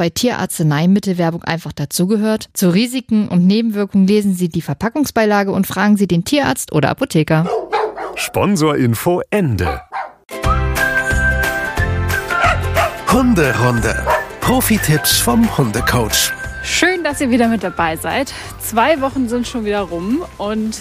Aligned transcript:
bei 0.00 0.08
Tierarzneimittelwerbung 0.08 1.44
einfach 1.44 1.74
dazugehört, 1.74 2.48
zu 2.54 2.70
Risiken 2.70 3.28
und 3.28 3.46
Nebenwirkungen 3.46 4.06
lesen 4.06 4.32
Sie 4.32 4.48
die 4.48 4.62
Verpackungsbeilage 4.62 5.52
und 5.52 5.66
fragen 5.66 5.98
Sie 5.98 6.06
den 6.06 6.24
Tierarzt 6.24 6.72
oder 6.72 6.88
Apotheker. 6.88 7.46
Sponsorinfo 8.14 9.20
Ende. 9.28 9.82
Hunderunde. 13.12 13.94
Profi-Tipps 14.40 15.18
vom 15.18 15.58
Hundecoach. 15.58 16.32
Schön, 16.64 17.04
dass 17.04 17.20
ihr 17.20 17.28
wieder 17.28 17.48
mit 17.48 17.62
dabei 17.62 17.96
seid. 17.96 18.32
Zwei 18.58 19.02
Wochen 19.02 19.28
sind 19.28 19.46
schon 19.46 19.66
wieder 19.66 19.82
rum 19.82 20.24
und 20.38 20.78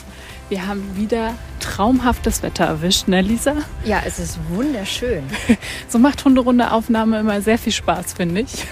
wir 0.49 0.65
haben 0.67 0.95
wieder 0.95 1.33
traumhaftes 1.59 2.41
Wetter 2.41 2.65
erwischt, 2.65 3.07
ne 3.07 3.21
Lisa? 3.21 3.55
Ja, 3.85 4.01
es 4.05 4.19
ist 4.19 4.39
wunderschön. 4.49 5.23
So 5.87 5.97
macht 5.99 6.23
Hunderunde-Aufnahme 6.25 7.19
immer 7.19 7.41
sehr 7.41 7.57
viel 7.57 7.71
Spaß, 7.73 8.13
finde 8.13 8.41
ich. 8.41 8.65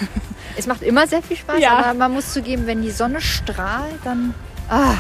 Es 0.56 0.68
macht 0.68 0.82
immer 0.84 1.08
sehr 1.08 1.22
viel 1.24 1.38
Spaß, 1.38 1.60
Ja. 1.60 1.78
aber 1.78 1.94
man 1.94 2.14
muss 2.14 2.34
zugeben, 2.34 2.68
wenn 2.68 2.82
die 2.82 2.92
Sonne 2.92 3.22
strahlt, 3.22 4.00
dann 4.04 4.34
ah, 4.70 4.96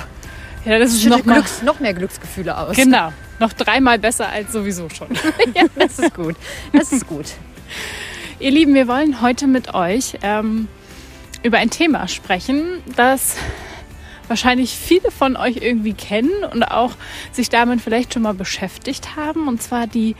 Ja, 0.65 0.79
das 0.79 0.93
ist 0.93 1.05
noch, 1.05 1.21
Glücks, 1.23 1.61
noch 1.63 1.79
mehr 1.79 1.93
Glücksgefühle 1.93 2.57
aus. 2.57 2.75
genau, 2.75 3.11
noch 3.39 3.53
dreimal 3.53 3.97
besser 3.99 4.29
als 4.29 4.51
sowieso 4.51 4.89
schon. 4.89 5.07
ja, 5.55 5.63
das 5.75 5.99
ist 5.99 6.13
gut. 6.15 6.35
Das 6.73 6.91
ist 6.91 7.07
gut. 7.07 7.25
Ihr 8.39 8.51
Lieben, 8.51 8.73
wir 8.75 8.87
wollen 8.87 9.21
heute 9.21 9.47
mit 9.47 9.73
euch 9.73 10.17
ähm, 10.21 10.67
über 11.43 11.57
ein 11.57 11.69
Thema 11.69 12.07
sprechen, 12.07 12.81
das 12.95 13.35
wahrscheinlich 14.27 14.75
viele 14.75 15.11
von 15.11 15.35
euch 15.35 15.57
irgendwie 15.57 15.93
kennen 15.93 16.43
und 16.51 16.63
auch 16.63 16.93
sich 17.31 17.49
damit 17.49 17.81
vielleicht 17.81 18.13
schon 18.13 18.23
mal 18.23 18.33
beschäftigt 18.33 19.15
haben, 19.15 19.47
und 19.47 19.61
zwar 19.61 19.87
die 19.87 20.15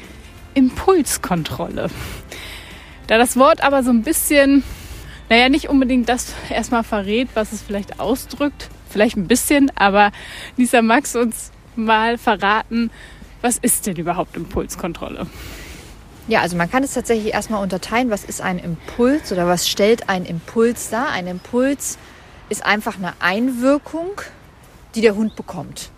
Impulskontrolle. 0.54 1.90
Da 3.08 3.18
das 3.18 3.38
Wort 3.38 3.64
aber 3.64 3.84
so 3.84 3.92
ein 3.92 4.04
bisschen, 4.04 4.64
naja, 5.30 5.50
nicht 5.50 5.70
unbedingt 5.70 6.10
das 6.10 6.34
erstmal 6.50 6.84
verrät, 6.84 7.30
was 7.34 7.52
es 7.54 7.62
vielleicht 7.62 8.00
ausdrückt, 8.00 8.70
vielleicht 8.90 9.17
ein 9.17 9.28
bisschen, 9.28 9.72
aber 9.76 10.12
Lisa, 10.58 10.82
du 11.16 11.20
uns 11.22 11.52
mal 11.76 12.17
verraten, 12.17 12.92
was 13.42 13.58
ist 13.58 13.86
denn 13.86 13.96
überhaupt 13.96 14.36
Impulskontrolle? 14.36 15.28
Ja, 16.28 16.42
also 16.42 16.58
man 16.58 16.70
kann 16.70 16.84
es 16.84 16.94
tatsächlich 16.94 17.34
erstmal 17.34 17.64
unterteilen, 17.64 18.10
was 18.10 18.26
ist 18.26 18.42
ein 18.42 18.60
Impuls 18.60 19.32
oder 19.32 19.48
was 19.48 19.70
stellt 19.70 20.10
ein 20.10 20.26
Impuls 20.26 20.90
dar. 20.90 21.10
Ein 21.12 21.28
Impuls 21.28 21.98
ist 22.50 22.66
einfach 22.66 22.98
eine 22.98 23.14
Einwirkung, 23.20 24.22
die 24.96 25.02
der 25.02 25.16
Hund 25.16 25.36
bekommt. 25.36 25.90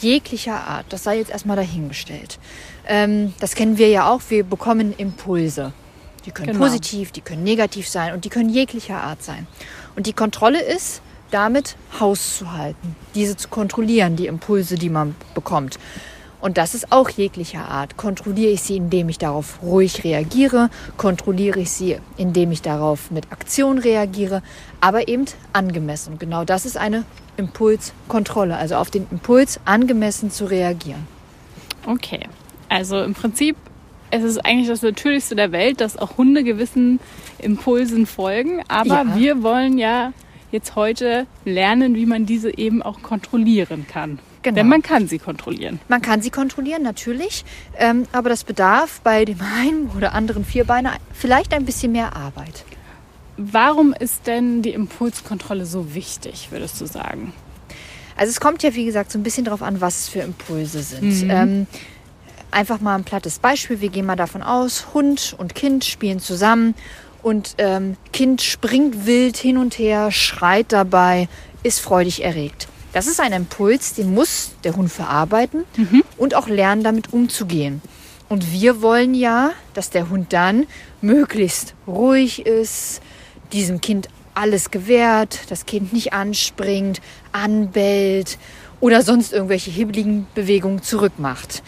Jeglicher 0.00 0.60
Art. 0.68 0.86
Das 0.90 1.02
sei 1.02 1.18
jetzt 1.18 1.30
erstmal 1.30 1.56
dahingestellt. 1.56 2.38
Ähm, 2.86 3.34
das 3.40 3.54
kennen 3.56 3.78
wir 3.78 3.88
ja 3.88 4.08
auch. 4.08 4.20
Wir 4.28 4.44
bekommen 4.44 4.94
Impulse. 4.96 5.72
Die 6.24 6.30
können 6.30 6.52
Genau. 6.52 6.60
positiv, 6.64 7.10
die 7.10 7.20
können 7.20 7.42
negativ 7.42 7.88
sein 7.88 8.12
und 8.14 8.24
die 8.24 8.28
können 8.28 8.48
jeglicher 8.48 9.02
Art 9.02 9.22
sein. 9.24 9.46
Und 9.96 10.06
die 10.06 10.12
Kontrolle 10.12 10.60
ist, 10.62 11.00
damit 11.32 11.76
Haus 11.98 12.38
zu 12.38 12.52
halten, 12.52 12.94
diese 13.16 13.36
zu 13.36 13.48
kontrollieren, 13.48 14.14
die 14.14 14.26
Impulse, 14.28 14.76
die 14.76 14.88
man 14.90 15.16
bekommt. 15.34 15.78
Und 16.40 16.58
das 16.58 16.74
ist 16.74 16.92
auch 16.92 17.08
jeglicher 17.08 17.68
Art. 17.68 17.96
Kontrolliere 17.96 18.52
ich 18.52 18.62
sie, 18.62 18.76
indem 18.76 19.08
ich 19.08 19.18
darauf 19.18 19.62
ruhig 19.62 20.04
reagiere, 20.04 20.70
kontrolliere 20.96 21.60
ich 21.60 21.70
sie, 21.70 21.96
indem 22.16 22.52
ich 22.52 22.62
darauf 22.62 23.10
mit 23.10 23.32
Aktion 23.32 23.78
reagiere, 23.78 24.42
aber 24.80 25.08
eben 25.08 25.24
angemessen. 25.52 26.14
Und 26.14 26.20
genau 26.20 26.44
das 26.44 26.66
ist 26.66 26.76
eine 26.76 27.04
Impulskontrolle, 27.36 28.56
also 28.56 28.76
auf 28.76 28.90
den 28.90 29.06
Impuls 29.10 29.60
angemessen 29.64 30.30
zu 30.30 30.44
reagieren. 30.44 31.06
Okay, 31.86 32.20
also 32.68 33.02
im 33.02 33.14
Prinzip 33.14 33.56
es 34.10 34.22
ist 34.22 34.38
eigentlich 34.44 34.68
das 34.68 34.82
Natürlichste 34.82 35.34
der 35.34 35.52
Welt, 35.52 35.80
dass 35.80 35.96
auch 35.96 36.16
Hunde 36.16 36.44
gewissen 36.44 37.00
Impulsen 37.38 38.06
folgen. 38.06 38.62
Aber 38.68 39.04
Ja. 39.04 39.16
wir 39.16 39.42
wollen 39.42 39.78
ja 39.78 40.12
jetzt 40.52 40.76
heute 40.76 41.26
lernen, 41.44 41.96
wie 41.96 42.06
man 42.06 42.24
diese 42.24 42.56
eben 42.56 42.82
auch 42.82 43.02
kontrollieren 43.02 43.86
kann. 43.88 44.18
Genau. 44.46 44.58
Denn 44.58 44.68
man 44.68 44.80
kann 44.80 45.08
sie 45.08 45.18
kontrollieren. 45.18 45.80
Man 45.88 46.02
kann 46.02 46.22
sie 46.22 46.30
kontrollieren, 46.30 46.80
natürlich, 46.84 47.44
ähm, 47.78 48.06
aber 48.12 48.28
das 48.28 48.44
bedarf 48.44 49.00
bei 49.02 49.24
dem 49.24 49.40
einen 49.40 49.90
oder 49.96 50.12
anderen 50.14 50.44
Vierbeiner 50.44 50.92
vielleicht 51.12 51.52
ein 51.52 51.64
bisschen 51.64 51.90
mehr 51.90 52.14
Arbeit. 52.14 52.64
Warum 53.36 53.92
ist 53.92 54.28
denn 54.28 54.62
die 54.62 54.70
Impulskontrolle 54.70 55.66
so 55.66 55.96
wichtig, 55.96 56.52
würdest 56.52 56.80
du 56.80 56.86
sagen? 56.86 57.32
Also 58.16 58.30
es 58.30 58.38
kommt 58.38 58.62
ja, 58.62 58.72
wie 58.76 58.84
gesagt, 58.84 59.10
so 59.10 59.18
ein 59.18 59.24
bisschen 59.24 59.44
darauf 59.44 59.62
an, 59.62 59.80
was 59.80 60.02
es 60.02 60.08
für 60.10 60.20
Impulse 60.20 60.80
sind. 60.80 61.26
Ähm, 61.28 61.66
einfach 62.52 62.80
mal 62.80 62.94
ein 62.94 63.02
plattes 63.02 63.40
Beispiel. 63.40 63.80
Wir 63.80 63.88
gehen 63.88 64.06
mal 64.06 64.14
davon 64.14 64.44
aus, 64.44 64.94
Hund 64.94 65.34
und 65.38 65.56
Kind 65.56 65.84
spielen 65.84 66.20
zusammen 66.20 66.76
und 67.20 67.56
ähm, 67.58 67.96
Kind 68.12 68.42
springt 68.42 69.06
wild 69.06 69.36
hin 69.36 69.56
und 69.56 69.76
her, 69.76 70.12
schreit 70.12 70.70
dabei, 70.70 71.28
ist 71.64 71.80
freudig 71.80 72.22
erregt. 72.22 72.68
Das 72.96 73.06
ist 73.06 73.20
ein 73.20 73.34
Impuls, 73.34 73.92
den 73.92 74.14
muss 74.14 74.52
der 74.64 74.74
Hund 74.74 74.90
verarbeiten 74.90 75.64
und 76.16 76.34
auch 76.34 76.48
lernen, 76.48 76.82
damit 76.82 77.12
umzugehen. 77.12 77.82
Und 78.30 78.52
wir 78.52 78.80
wollen 78.80 79.12
ja, 79.12 79.50
dass 79.74 79.90
der 79.90 80.08
Hund 80.08 80.32
dann 80.32 80.66
möglichst 81.02 81.74
ruhig 81.86 82.46
ist, 82.46 83.02
diesem 83.52 83.82
Kind 83.82 84.08
alles 84.32 84.70
gewährt, 84.70 85.40
das 85.50 85.66
Kind 85.66 85.92
nicht 85.92 86.14
anspringt, 86.14 87.02
anbellt 87.32 88.38
oder 88.80 89.02
sonst 89.02 89.30
irgendwelche 89.30 89.70
hibbeligen 89.70 90.26
Bewegungen 90.34 90.80
zurückmacht. 90.80 91.62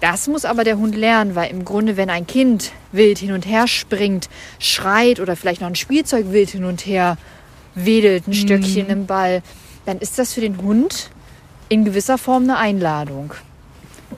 Das 0.00 0.28
muss 0.28 0.44
aber 0.44 0.64
der 0.64 0.76
Hund 0.76 0.94
lernen, 0.94 1.34
weil 1.34 1.50
im 1.50 1.64
Grunde, 1.64 1.96
wenn 1.96 2.10
ein 2.10 2.26
Kind 2.26 2.72
wild 2.92 3.16
hin 3.16 3.32
und 3.32 3.46
her 3.46 3.68
springt, 3.68 4.28
schreit 4.58 5.18
oder 5.18 5.34
vielleicht 5.34 5.62
noch 5.62 5.68
ein 5.68 5.76
Spielzeug 5.76 6.26
wild 6.30 6.50
hin 6.50 6.66
und 6.66 6.84
her 6.84 7.16
wedelt, 7.74 8.28
ein 8.28 8.34
Stöckchen 8.34 8.88
im 8.88 9.06
Ball, 9.06 9.42
dann 9.86 9.98
ist 9.98 10.18
das 10.18 10.32
für 10.34 10.40
den 10.40 10.60
Hund 10.62 11.10
in 11.68 11.84
gewisser 11.84 12.18
Form 12.18 12.44
eine 12.44 12.56
Einladung. 12.58 13.34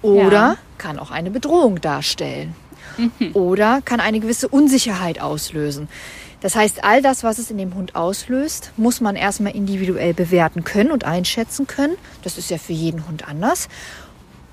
Oder 0.02 0.30
Ja. 0.32 0.56
kann 0.78 0.98
auch 0.98 1.10
eine 1.10 1.30
Bedrohung 1.30 1.80
darstellen. 1.80 2.54
Oder 3.34 3.82
kann 3.82 4.00
eine 4.00 4.20
gewisse 4.20 4.48
Unsicherheit 4.48 5.20
auslösen. 5.20 5.88
Das 6.40 6.54
heißt, 6.54 6.84
all 6.84 7.02
das, 7.02 7.24
was 7.24 7.38
es 7.38 7.50
in 7.50 7.58
dem 7.58 7.74
Hund 7.74 7.94
auslöst, 7.94 8.72
muss 8.76 9.00
man 9.00 9.16
erstmal 9.16 9.54
individuell 9.54 10.14
bewerten 10.14 10.64
können 10.64 10.90
und 10.90 11.04
einschätzen 11.04 11.66
können. 11.66 11.96
Das 12.22 12.38
ist 12.38 12.50
ja 12.50 12.58
für 12.58 12.72
jeden 12.72 13.06
Hund 13.08 13.26
anders. 13.28 13.68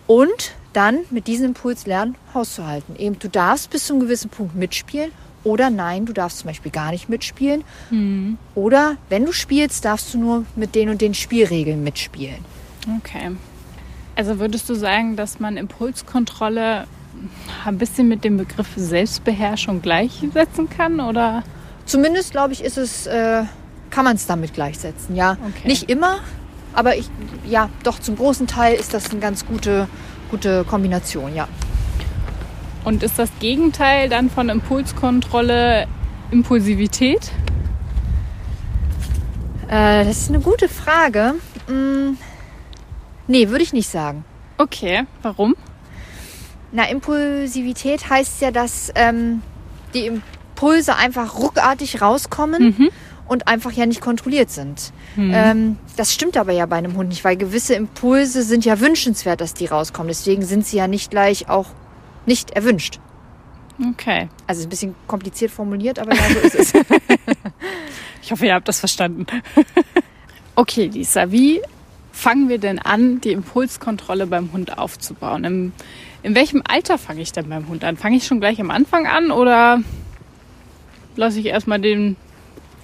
Und 0.07 0.53
dann 0.73 0.99
mit 1.09 1.27
diesem 1.27 1.47
Impuls 1.47 1.85
lernen, 1.85 2.15
hauszuhalten. 2.33 2.95
Eben, 2.97 3.19
du 3.19 3.29
darfst 3.29 3.69
bis 3.69 3.85
zu 3.85 3.93
einem 3.93 4.01
gewissen 4.01 4.29
Punkt 4.29 4.55
mitspielen 4.55 5.11
oder 5.43 5.69
nein, 5.69 6.05
du 6.05 6.13
darfst 6.13 6.39
zum 6.39 6.47
Beispiel 6.47 6.71
gar 6.71 6.91
nicht 6.91 7.09
mitspielen. 7.09 7.63
Oder 8.55 8.95
wenn 9.09 9.25
du 9.25 9.31
spielst, 9.33 9.83
darfst 9.85 10.13
du 10.13 10.17
nur 10.19 10.45
mit 10.55 10.75
den 10.75 10.89
und 10.89 11.01
den 11.01 11.13
Spielregeln 11.13 11.83
mitspielen. 11.83 12.37
Okay. 12.99 13.31
Also 14.15 14.39
würdest 14.39 14.69
du 14.69 14.75
sagen, 14.75 15.15
dass 15.15 15.39
man 15.39 15.57
Impulskontrolle 15.57 16.85
ein 17.65 17.77
bisschen 17.77 18.07
mit 18.07 18.23
dem 18.23 18.37
Begriff 18.37 18.67
Selbstbeherrschung 18.75 19.81
gleichsetzen 19.81 20.69
kann? 20.69 20.99
Oder? 20.99 21.43
Zumindest, 21.85 22.31
glaube 22.31 22.53
ich, 22.53 22.63
ist 22.63 22.77
es, 22.77 23.07
äh, 23.07 23.43
kann 23.89 24.05
man 24.05 24.15
es 24.15 24.25
damit 24.25 24.53
gleichsetzen. 24.53 25.15
Ja, 25.15 25.37
Okay. 25.49 25.67
nicht 25.67 25.89
immer, 25.89 26.19
aber 26.73 26.95
ich, 26.95 27.09
ja, 27.47 27.69
doch 27.83 27.99
zum 27.99 28.15
großen 28.15 28.47
Teil 28.47 28.75
ist 28.75 28.93
das 28.93 29.11
eine 29.11 29.19
ganz 29.19 29.45
gute, 29.45 29.87
gute 30.31 30.63
Kombination, 30.63 31.35
ja. 31.35 31.47
Und 32.83 33.01
ist 33.03 33.17
das 33.17 33.29
Gegenteil 33.39 34.09
dann 34.09 34.29
von 34.29 34.49
Impulskontrolle 34.49 35.87
Impulsivität? 36.31 37.31
Äh, 39.69 40.03
das 40.05 40.17
ist 40.17 40.29
eine 40.29 40.39
gute 40.39 40.67
Frage. 40.67 41.35
Hm, 41.67 42.17
nee, 43.27 43.49
würde 43.49 43.63
ich 43.63 43.73
nicht 43.73 43.89
sagen. 43.89 44.25
Okay, 44.57 45.03
warum? 45.21 45.55
Na, 46.71 46.89
Impulsivität 46.89 48.09
heißt 48.09 48.41
ja, 48.41 48.51
dass 48.51 48.91
ähm, 48.95 49.41
die 49.93 50.07
Impulse 50.07 50.95
einfach 50.95 51.35
ruckartig 51.37 52.01
rauskommen 52.01 52.75
Mhm. 52.77 52.89
und 53.27 53.47
einfach 53.47 53.71
ja 53.71 53.85
nicht 53.85 54.01
kontrolliert 54.01 54.49
sind. 54.49 54.91
Ähm, 55.17 55.77
das 55.95 56.11
stimmt 56.13 56.35
aber 56.37 56.51
ja 56.51 56.65
bei 56.65 56.75
einem 56.77 56.95
Hund 56.97 57.09
nicht, 57.09 57.23
weil 57.23 57.37
gewisse 57.37 57.75
Impulse 57.75 58.41
sind 58.43 58.65
ja 58.65 58.79
wünschenswert, 58.79 59.39
dass 59.41 59.53
die 59.53 59.67
rauskommen. 59.67 60.07
Deswegen 60.07 60.41
sind 60.43 60.65
sie 60.65 60.77
ja 60.77 60.87
nicht 60.87 61.11
gleich 61.11 61.47
auch 61.49 61.67
nicht 62.25 62.51
erwünscht. 62.51 62.99
Okay. 63.91 64.29
Also 64.47 64.61
ist 64.61 64.67
ein 64.67 64.69
bisschen 64.69 64.95
kompliziert 65.07 65.51
formuliert, 65.51 65.99
aber 65.99 66.13
ja, 66.13 66.21
so 66.29 66.39
ist 66.39 66.55
es. 66.55 66.73
Ich 68.23 68.31
hoffe, 68.31 68.45
ihr 68.45 68.53
habt 68.53 68.69
das 68.69 68.79
verstanden. 68.79 69.25
okay, 70.55 70.85
Lisa, 70.85 71.29
wie 71.33 71.61
fangen 72.13 72.47
wir 72.47 72.57
denn 72.57 72.79
an, 72.79 73.19
die 73.19 73.33
Impulskontrolle 73.33 74.27
beim 74.27 74.53
Hund 74.53 74.77
aufzubauen? 74.77 75.43
Im, 75.43 75.73
in 76.23 76.33
welchem 76.33 76.63
Alter 76.65 76.97
fange 76.97 77.21
ich 77.21 77.33
denn 77.33 77.49
beim 77.49 77.67
Hund 77.67 77.83
an? 77.83 77.97
Fange 77.97 78.15
ich 78.15 78.25
schon 78.25 78.39
gleich 78.39 78.61
am 78.61 78.71
Anfang 78.71 79.07
an 79.07 79.29
oder 79.29 79.81
lasse 81.17 81.41
ich 81.41 81.47
erstmal 81.47 81.81
den, 81.81 82.15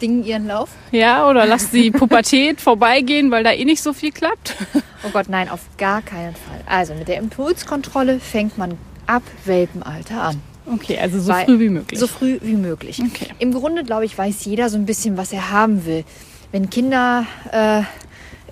Dingen 0.01 0.25
ihren 0.25 0.47
Lauf. 0.47 0.69
ja, 0.91 1.29
oder 1.29 1.45
lasse 1.45 1.71
die 1.71 1.91
Pubertät 1.91 2.59
vorbeigehen, 2.59 3.31
weil 3.31 3.43
da 3.43 3.51
eh 3.51 3.65
nicht 3.65 3.81
so 3.81 3.93
viel 3.93 4.11
klappt? 4.11 4.55
Oh 5.03 5.09
Gott, 5.11 5.29
nein, 5.29 5.49
auf 5.49 5.61
gar 5.77 6.01
keinen 6.01 6.35
Fall. 6.35 6.61
Also 6.65 6.93
mit 6.95 7.07
der 7.07 7.17
Impulskontrolle 7.17 8.19
fängt 8.19 8.57
man 8.57 8.77
ab 9.09 9.23
Welpenalter 9.45 10.21
an. 10.21 10.41
Okay, 10.71 10.99
also 10.99 11.19
so 11.19 11.31
Weil- 11.31 11.45
früh 11.45 11.59
wie 11.59 11.69
möglich. 11.69 11.99
So 11.99 12.07
früh 12.07 12.37
wie 12.41 12.55
möglich. 12.55 13.01
Okay. 13.03 13.27
Im 13.39 13.53
Grunde, 13.53 13.83
glaube 13.83 14.05
ich, 14.05 14.15
weiß 14.17 14.45
jeder 14.45 14.69
so 14.69 14.77
ein 14.77 14.85
bisschen, 14.85 15.17
was 15.17 15.33
er 15.33 15.49
haben 15.51 15.85
will. 15.85 16.03
Wenn 16.51 16.69
Kinder 16.69 17.25
äh, 17.51 17.81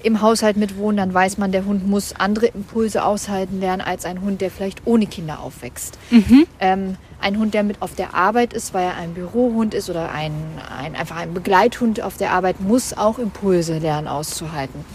im 0.03 0.21
Haushalt 0.21 0.57
mitwohnen, 0.57 0.97
dann 0.97 1.13
weiß 1.13 1.37
man, 1.37 1.51
der 1.51 1.65
Hund 1.65 1.87
muss 1.87 2.13
andere 2.17 2.47
Impulse 2.47 3.03
aushalten 3.03 3.59
lernen 3.59 3.81
als 3.81 4.05
ein 4.05 4.21
Hund, 4.21 4.41
der 4.41 4.49
vielleicht 4.49 4.81
ohne 4.85 5.05
Kinder 5.05 5.39
aufwächst. 5.41 5.97
Ähm, 6.59 6.95
ein 7.19 7.37
Hund, 7.37 7.53
der 7.53 7.63
mit 7.63 7.81
auf 7.81 7.93
der 7.95 8.13
Arbeit 8.15 8.53
ist, 8.53 8.73
weil 8.73 8.85
er 8.85 8.95
ein 8.95 9.13
Bürohund 9.13 9.73
ist 9.73 9.89
oder 9.89 10.11
ein, 10.11 10.33
ein, 10.75 10.95
einfach 10.95 11.17
ein 11.17 11.33
Begleithund 11.33 12.01
auf 12.01 12.17
der 12.17 12.31
Arbeit, 12.31 12.61
muss 12.61 12.95
auch 12.97 13.19
Impulse 13.19 13.77
lernen 13.79 14.07
auszuhalten. 14.07 14.85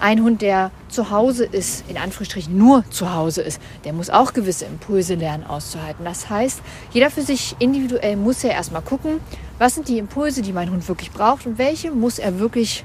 Ein 0.00 0.22
Hund, 0.22 0.42
der 0.42 0.70
zu 0.88 1.10
Hause 1.10 1.44
ist, 1.44 1.84
in 1.88 1.96
Anführungsstrichen 1.96 2.56
nur 2.56 2.84
zu 2.90 3.12
Hause 3.12 3.42
ist, 3.42 3.60
der 3.84 3.92
muss 3.92 4.10
auch 4.10 4.32
gewisse 4.32 4.64
Impulse 4.64 5.14
lernen 5.14 5.44
auszuhalten. 5.44 6.04
Das 6.04 6.30
heißt, 6.30 6.60
jeder 6.92 7.10
für 7.10 7.22
sich 7.22 7.56
individuell 7.58 8.16
muss 8.16 8.42
ja 8.42 8.50
erstmal 8.50 8.82
gucken, 8.82 9.20
was 9.58 9.74
sind 9.74 9.88
die 9.88 9.98
Impulse, 9.98 10.42
die 10.42 10.52
mein 10.52 10.70
Hund 10.70 10.86
wirklich 10.88 11.10
braucht 11.10 11.46
und 11.46 11.58
welche 11.58 11.90
muss 11.90 12.18
er 12.18 12.38
wirklich 12.38 12.84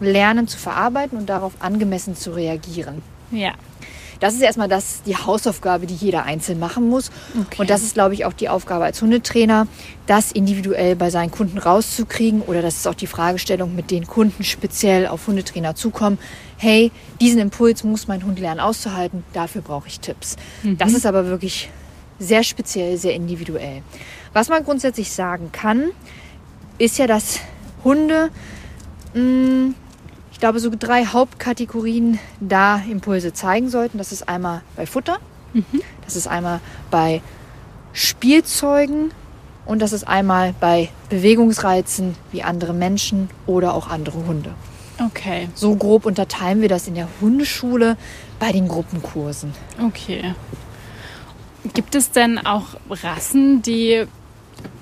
lernen 0.00 0.48
zu 0.48 0.58
verarbeiten 0.58 1.16
und 1.18 1.28
darauf 1.28 1.52
angemessen 1.60 2.16
zu 2.16 2.32
reagieren. 2.32 3.02
ja. 3.30 3.52
Das 4.20 4.34
ist 4.34 4.40
erstmal 4.40 4.68
das, 4.68 5.02
die 5.02 5.16
Hausaufgabe, 5.16 5.86
die 5.86 5.94
jeder 5.94 6.24
einzeln 6.24 6.58
machen 6.58 6.88
muss. 6.88 7.10
Okay. 7.40 7.60
Und 7.60 7.70
das 7.70 7.82
ist, 7.82 7.94
glaube 7.94 8.14
ich, 8.14 8.24
auch 8.24 8.32
die 8.32 8.48
Aufgabe 8.48 8.84
als 8.84 9.00
Hundetrainer, 9.00 9.66
das 10.06 10.32
individuell 10.32 10.96
bei 10.96 11.10
seinen 11.10 11.30
Kunden 11.30 11.58
rauszukriegen. 11.58 12.42
Oder 12.42 12.62
das 12.62 12.76
ist 12.76 12.88
auch 12.88 12.94
die 12.94 13.06
Fragestellung, 13.06 13.74
mit 13.76 13.90
den 13.90 14.06
Kunden 14.06 14.44
speziell 14.44 15.06
auf 15.06 15.26
Hundetrainer 15.26 15.74
zukommen. 15.74 16.18
Hey, 16.56 16.90
diesen 17.20 17.40
Impuls 17.40 17.84
muss 17.84 18.08
mein 18.08 18.24
Hund 18.24 18.40
lernen 18.40 18.60
auszuhalten. 18.60 19.24
Dafür 19.32 19.62
brauche 19.62 19.88
ich 19.88 20.00
Tipps. 20.00 20.36
Das 20.64 20.92
ist 20.92 21.06
aber 21.06 21.26
wirklich 21.26 21.70
sehr 22.18 22.42
speziell, 22.42 22.96
sehr 22.96 23.14
individuell. 23.14 23.82
Was 24.32 24.48
man 24.48 24.64
grundsätzlich 24.64 25.12
sagen 25.12 25.50
kann, 25.52 25.90
ist 26.78 26.98
ja, 26.98 27.06
dass 27.06 27.38
Hunde 27.84 28.30
mh, 29.14 29.74
ich 30.38 30.40
glaube, 30.40 30.60
so 30.60 30.70
drei 30.78 31.04
Hauptkategorien 31.04 32.20
da 32.38 32.76
Impulse 32.88 33.32
zeigen 33.32 33.70
sollten. 33.70 33.98
Das 33.98 34.12
ist 34.12 34.28
einmal 34.28 34.62
bei 34.76 34.86
Futter, 34.86 35.18
das 36.04 36.14
ist 36.14 36.28
einmal 36.28 36.60
bei 36.92 37.22
Spielzeugen 37.92 39.10
und 39.66 39.82
das 39.82 39.92
ist 39.92 40.06
einmal 40.06 40.54
bei 40.60 40.90
Bewegungsreizen 41.08 42.14
wie 42.30 42.44
andere 42.44 42.72
Menschen 42.72 43.30
oder 43.46 43.74
auch 43.74 43.88
andere 43.88 44.24
Hunde. 44.26 44.54
Okay, 45.04 45.48
So 45.56 45.74
grob 45.74 46.06
unterteilen 46.06 46.60
wir 46.60 46.68
das 46.68 46.86
in 46.86 46.94
der 46.94 47.08
Hundeschule 47.20 47.96
bei 48.38 48.52
den 48.52 48.68
Gruppenkursen. 48.68 49.52
okay. 49.84 50.34
Gibt 51.74 51.96
es 51.96 52.12
denn 52.12 52.38
auch 52.38 52.76
Rassen, 52.88 53.60
die, 53.62 54.04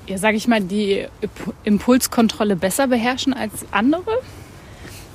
ja, 0.06 0.19
sag 0.19 0.35
ich 0.35 0.47
mal, 0.47 0.61
die 0.61 1.06
Imp- 1.23 1.55
Impulskontrolle 1.64 2.55
besser 2.56 2.87
beherrschen 2.88 3.32
als 3.32 3.64
andere? 3.70 4.11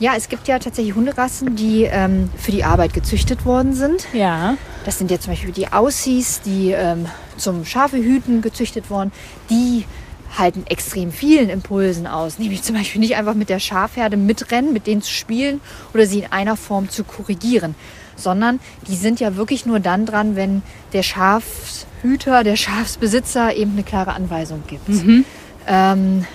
Ja, 0.01 0.13
es 0.17 0.29
gibt 0.29 0.47
ja 0.47 0.57
tatsächlich 0.57 0.95
Hunderassen, 0.95 1.55
die 1.55 1.83
ähm, 1.83 2.31
für 2.35 2.51
die 2.51 2.63
Arbeit 2.63 2.91
gezüchtet 2.91 3.45
worden 3.45 3.75
sind. 3.75 4.07
Ja. 4.13 4.57
Das 4.83 4.97
sind 4.97 5.11
ja 5.11 5.19
zum 5.19 5.33
Beispiel 5.33 5.51
die 5.51 5.71
Aussies, 5.71 6.41
die 6.41 6.71
ähm, 6.71 7.05
zum 7.37 7.65
Schafehüten 7.65 8.41
gezüchtet 8.41 8.89
wurden. 8.89 9.11
Die 9.51 9.85
halten 10.35 10.63
extrem 10.67 11.11
vielen 11.11 11.51
Impulsen 11.51 12.07
aus. 12.07 12.39
Nämlich 12.39 12.63
zum 12.63 12.75
Beispiel 12.75 12.99
nicht 12.99 13.15
einfach 13.15 13.35
mit 13.35 13.49
der 13.49 13.59
Schafherde 13.59 14.17
mitrennen, 14.17 14.73
mit 14.73 14.87
denen 14.87 15.03
zu 15.03 15.11
spielen 15.11 15.61
oder 15.93 16.07
sie 16.07 16.21
in 16.21 16.31
einer 16.31 16.57
Form 16.57 16.89
zu 16.89 17.03
korrigieren. 17.03 17.75
Sondern 18.15 18.59
die 18.87 18.95
sind 18.95 19.19
ja 19.19 19.35
wirklich 19.35 19.67
nur 19.67 19.79
dann 19.79 20.07
dran, 20.07 20.35
wenn 20.35 20.63
der 20.93 21.03
Schafhüter, 21.03 22.43
der 22.43 22.55
Schafsbesitzer 22.55 23.55
eben 23.55 23.73
eine 23.73 23.83
klare 23.83 24.13
Anweisung 24.13 24.63
gibt. 24.65 24.89
Ähm, 25.67 26.25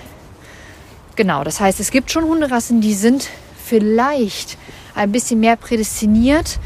genau, 1.17 1.43
das 1.43 1.59
heißt, 1.59 1.81
es 1.81 1.91
gibt 1.91 2.11
schon 2.11 2.23
Hunderassen, 2.23 2.79
die 2.79 2.93
sind 2.93 3.27
vielleicht 3.67 4.57
ein 4.95 5.11
bisschen 5.11 5.39
mehr 5.39 5.55
prädestiniert, 5.55 6.59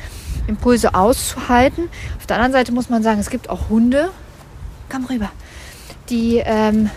Impulse 0.47 0.93
auszuhalten. 0.95 1.89
Auf 2.17 2.25
der 2.27 2.37
anderen 2.37 2.53
Seite 2.53 2.71
muss 2.71 2.89
man 2.89 3.03
sagen, 3.03 3.19
es 3.19 3.29
gibt 3.29 3.49
auch 3.49 3.69
Hunde, 3.69 4.09
komm 4.89 5.05
rüber, 5.05 5.31
die 6.09 6.37
ähm, 6.43 6.89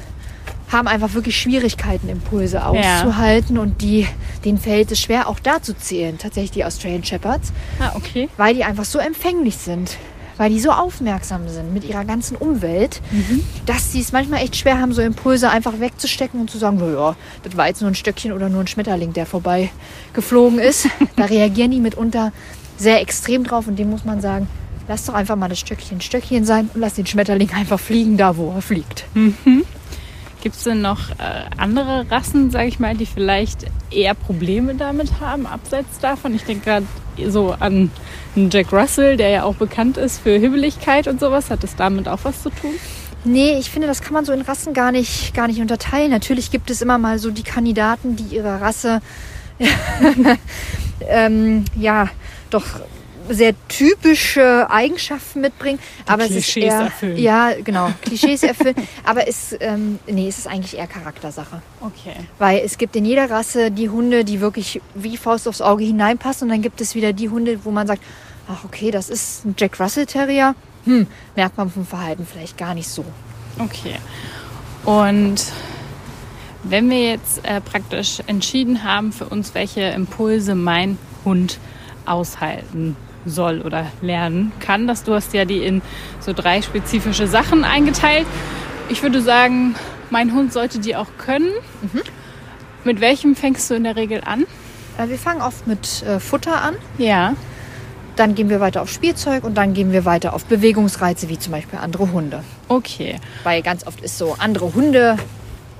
haben 0.70 0.88
einfach 0.88 1.14
wirklich 1.14 1.38
Schwierigkeiten, 1.40 2.08
Impulse 2.08 2.64
auszuhalten 2.64 3.58
und 3.58 3.80
die, 3.82 4.06
denen 4.44 4.58
fällt 4.58 4.90
es 4.92 5.00
schwer, 5.00 5.28
auch 5.28 5.38
da 5.38 5.62
zu 5.62 5.76
zählen, 5.76 6.18
tatsächlich 6.18 6.50
die 6.52 6.64
Australian 6.64 7.04
Shepherds, 7.04 7.52
Ah, 7.78 7.92
okay. 7.94 8.28
weil 8.36 8.54
die 8.54 8.64
einfach 8.64 8.84
so 8.84 8.98
empfänglich 8.98 9.56
sind, 9.56 9.96
weil 10.36 10.50
die 10.50 10.60
so 10.60 10.70
aufmerksam 10.70 11.48
sind 11.48 11.72
mit 11.72 11.84
ihrer 11.84 12.04
ganzen 12.04 12.36
Umwelt, 12.36 13.00
dass 13.66 13.92
sie 13.92 14.00
es 14.00 14.12
manchmal 14.12 14.42
echt 14.42 14.56
schwer 14.56 14.80
haben, 14.80 14.92
so 14.92 15.02
Impulse 15.02 15.50
einfach 15.50 15.80
wegzustecken 15.80 16.40
und 16.40 16.50
zu 16.50 16.58
sagen, 16.58 16.80
ja, 16.80 17.16
das 17.42 17.56
war 17.56 17.68
jetzt 17.68 17.80
nur 17.80 17.90
ein 17.90 17.94
Stöckchen 17.94 18.32
oder 18.32 18.48
nur 18.48 18.60
ein 18.60 18.66
Schmetterling, 18.66 19.12
der 19.12 19.26
vorbei 19.26 19.70
geflogen 20.12 20.58
ist. 20.58 20.88
da 21.16 21.24
reagieren 21.24 21.70
die 21.70 21.80
mitunter 21.80 22.32
sehr 22.76 23.00
extrem 23.00 23.44
drauf 23.44 23.68
und 23.68 23.78
dem 23.78 23.90
muss 23.90 24.04
man 24.04 24.20
sagen, 24.20 24.48
lass 24.88 25.06
doch 25.06 25.14
einfach 25.14 25.36
mal 25.36 25.48
das 25.48 25.60
Stöckchen 25.60 26.00
Stöckchen 26.00 26.44
sein 26.44 26.68
und 26.74 26.80
lass 26.80 26.94
den 26.94 27.06
Schmetterling 27.06 27.50
einfach 27.52 27.80
fliegen, 27.80 28.16
da 28.16 28.36
wo 28.36 28.52
er 28.54 28.62
fliegt. 28.62 29.04
Gibt 30.42 30.56
es 30.56 30.64
denn 30.64 30.82
noch 30.82 31.10
äh, 31.12 31.44
andere 31.56 32.04
Rassen, 32.10 32.50
sage 32.50 32.68
ich 32.68 32.78
mal, 32.78 32.94
die 32.94 33.06
vielleicht 33.06 33.64
eher 33.90 34.12
Probleme 34.12 34.74
damit 34.74 35.20
haben, 35.20 35.46
abseits 35.46 36.00
davon? 36.00 36.34
Ich 36.34 36.44
denke 36.44 36.64
gerade 36.64 36.86
so 37.30 37.54
an 37.58 37.90
einen 38.36 38.50
Jack 38.50 38.72
Russell, 38.72 39.16
der 39.16 39.28
ja 39.30 39.42
auch 39.44 39.54
bekannt 39.54 39.96
ist 39.96 40.20
für 40.20 40.38
Hibbeligkeit 40.38 41.08
und 41.08 41.20
sowas. 41.20 41.50
Hat 41.50 41.62
das 41.62 41.76
damit 41.76 42.08
auch 42.08 42.20
was 42.22 42.42
zu 42.42 42.50
tun? 42.50 42.72
Nee, 43.24 43.58
ich 43.58 43.70
finde, 43.70 43.86
das 43.86 44.02
kann 44.02 44.12
man 44.12 44.24
so 44.24 44.32
in 44.32 44.42
Rassen 44.42 44.74
gar 44.74 44.92
nicht, 44.92 45.34
gar 45.34 45.46
nicht 45.46 45.60
unterteilen. 45.60 46.10
Natürlich 46.10 46.50
gibt 46.50 46.70
es 46.70 46.82
immer 46.82 46.98
mal 46.98 47.18
so 47.18 47.30
die 47.30 47.42
Kandidaten, 47.42 48.16
die 48.16 48.34
ihre 48.34 48.60
Rasse 48.60 49.00
ähm, 51.08 51.64
ja 51.74 52.08
doch 52.50 52.64
sehr 53.28 53.54
typische 53.68 54.70
Eigenschaften 54.70 55.40
mitbringen. 55.40 55.78
aber 56.06 56.24
es 56.24 56.32
ist 56.32 56.52
Klischees 56.52 56.72
eher, 56.72 56.80
erfüllen. 56.80 57.16
Ja, 57.16 57.52
genau, 57.62 57.90
Klischees 58.02 58.42
erfüllen. 58.42 58.74
aber 59.04 59.26
es, 59.26 59.56
ähm, 59.60 59.98
nee, 60.06 60.28
es 60.28 60.38
ist 60.38 60.46
eigentlich 60.46 60.76
eher 60.76 60.86
Charaktersache. 60.86 61.62
Okay. 61.80 62.14
Weil 62.38 62.58
es 62.58 62.76
gibt 62.76 62.96
in 62.96 63.04
jeder 63.04 63.30
Rasse 63.30 63.70
die 63.70 63.88
Hunde, 63.88 64.24
die 64.24 64.40
wirklich 64.40 64.80
wie 64.94 65.16
Faust 65.16 65.48
aufs 65.48 65.62
Auge 65.62 65.84
hineinpassen. 65.84 66.48
Und 66.48 66.50
dann 66.50 66.62
gibt 66.62 66.80
es 66.80 66.94
wieder 66.94 67.12
die 67.12 67.30
Hunde, 67.30 67.64
wo 67.64 67.70
man 67.70 67.86
sagt, 67.86 68.02
ach 68.48 68.64
okay, 68.64 68.90
das 68.90 69.08
ist 69.10 69.44
ein 69.44 69.54
Jack 69.58 69.78
Russell 69.80 70.06
Terrier. 70.06 70.54
Hm, 70.84 71.06
merkt 71.34 71.56
man 71.56 71.70
vom 71.70 71.86
Verhalten 71.86 72.26
vielleicht 72.30 72.58
gar 72.58 72.74
nicht 72.74 72.88
so. 72.88 73.04
Okay. 73.58 73.96
Und 74.84 75.36
wenn 76.62 76.90
wir 76.90 77.02
jetzt 77.10 77.44
äh, 77.44 77.60
praktisch 77.60 78.20
entschieden 78.26 78.84
haben 78.84 79.12
für 79.12 79.26
uns, 79.26 79.54
welche 79.54 79.82
Impulse 79.82 80.54
mein 80.54 80.98
Hund 81.24 81.58
aushalten 82.06 82.96
soll 83.26 83.62
oder 83.62 83.86
lernen 84.02 84.52
kann, 84.60 84.86
dass 84.86 85.04
du 85.04 85.14
hast 85.14 85.32
ja 85.32 85.44
die 85.46 85.64
in 85.64 85.80
so 86.20 86.32
drei 86.34 86.60
spezifische 86.60 87.26
Sachen 87.26 87.64
eingeteilt. 87.64 88.26
Ich 88.90 89.02
würde 89.02 89.22
sagen, 89.22 89.74
mein 90.10 90.34
Hund 90.34 90.52
sollte 90.52 90.78
die 90.78 90.96
auch 90.96 91.08
können. 91.16 91.50
Mit 92.84 93.00
welchem 93.00 93.34
fängst 93.34 93.70
du 93.70 93.74
in 93.74 93.84
der 93.84 93.96
Regel 93.96 94.20
an? 94.24 94.44
Äh, 94.98 95.08
Wir 95.08 95.18
fangen 95.18 95.40
oft 95.40 95.66
mit 95.66 96.02
äh, 96.02 96.20
Futter 96.20 96.60
an. 96.60 96.74
Ja. 96.98 97.34
Dann 98.16 98.34
gehen 98.34 98.48
wir 98.48 98.60
weiter 98.60 98.82
auf 98.82 98.90
Spielzeug 98.90 99.44
und 99.44 99.54
dann 99.54 99.74
gehen 99.74 99.92
wir 99.92 100.04
weiter 100.04 100.34
auf 100.34 100.44
Bewegungsreize, 100.44 101.28
wie 101.28 101.38
zum 101.38 101.52
Beispiel 101.52 101.78
andere 101.78 102.12
Hunde. 102.12 102.44
Okay. 102.68 103.18
Weil 103.42 103.62
ganz 103.62 103.86
oft 103.86 104.00
ist 104.00 104.18
so, 104.18 104.36
andere 104.38 104.74
Hunde 104.74 105.16